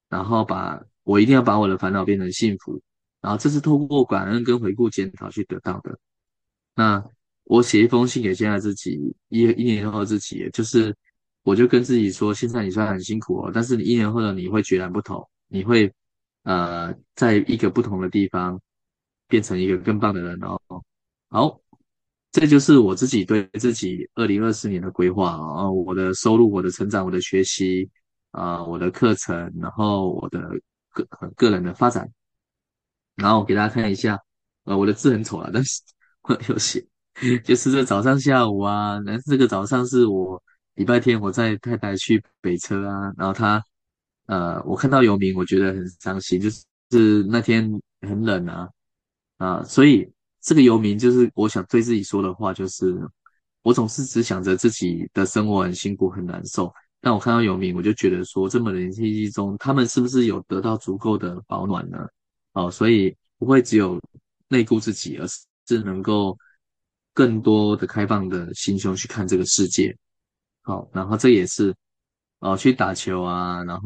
[0.09, 2.80] 然后把我一定要把我的烦恼变成幸福，
[3.20, 5.98] 然后这是透过感恩跟回顾检讨去得到的。
[6.74, 7.05] 那
[7.45, 10.95] 我写一封信给现在自己，一一年后的自己，就是
[11.42, 15.92] 我就跟自己说，现在你虽然很辛苦哦，但是你一年后的你会截然不同，你会
[16.45, 18.61] 呃在一个不同的地方
[19.28, 20.59] 变成一个更棒的人哦。
[21.28, 21.61] 好，
[22.32, 25.70] 这就是我自己对自己二零二四年的规划啊！
[25.70, 27.90] 我的收入、我的成长、我的学习
[28.30, 30.40] 啊、我的课程，然后我的
[30.90, 31.05] 个
[31.36, 32.11] 个人的发展，
[33.16, 34.18] 然后我给大家看一下，
[34.64, 35.80] 呃，我的字很丑啊，但是
[36.22, 36.84] 我有写，
[37.44, 40.42] 就是这早上、下午啊，那这个早上是我
[40.74, 43.62] 礼拜天我在太太去北车啊，然后他
[44.26, 48.68] 呃，我看到游民，我觉得很伤心，就是是那天很冷啊
[49.38, 50.10] 啊，所以。
[50.46, 52.94] 这个游民就是我想对自己说的话，就是
[53.62, 62.06] 我总是只想着自己的生活很辛苦很难受，但我看到游民，我就觉得说，这么冷天气中，他们是不是有得到足够的保暖呢？
[62.52, 63.98] 哦，所以不会只有
[64.48, 65.26] 内顾自己，而
[65.66, 66.36] 是能够
[67.14, 69.96] 更多的开放的心胸去看这个世界。
[70.60, 71.74] 好，然后这也是，
[72.40, 73.82] 哦，去打球啊，然后。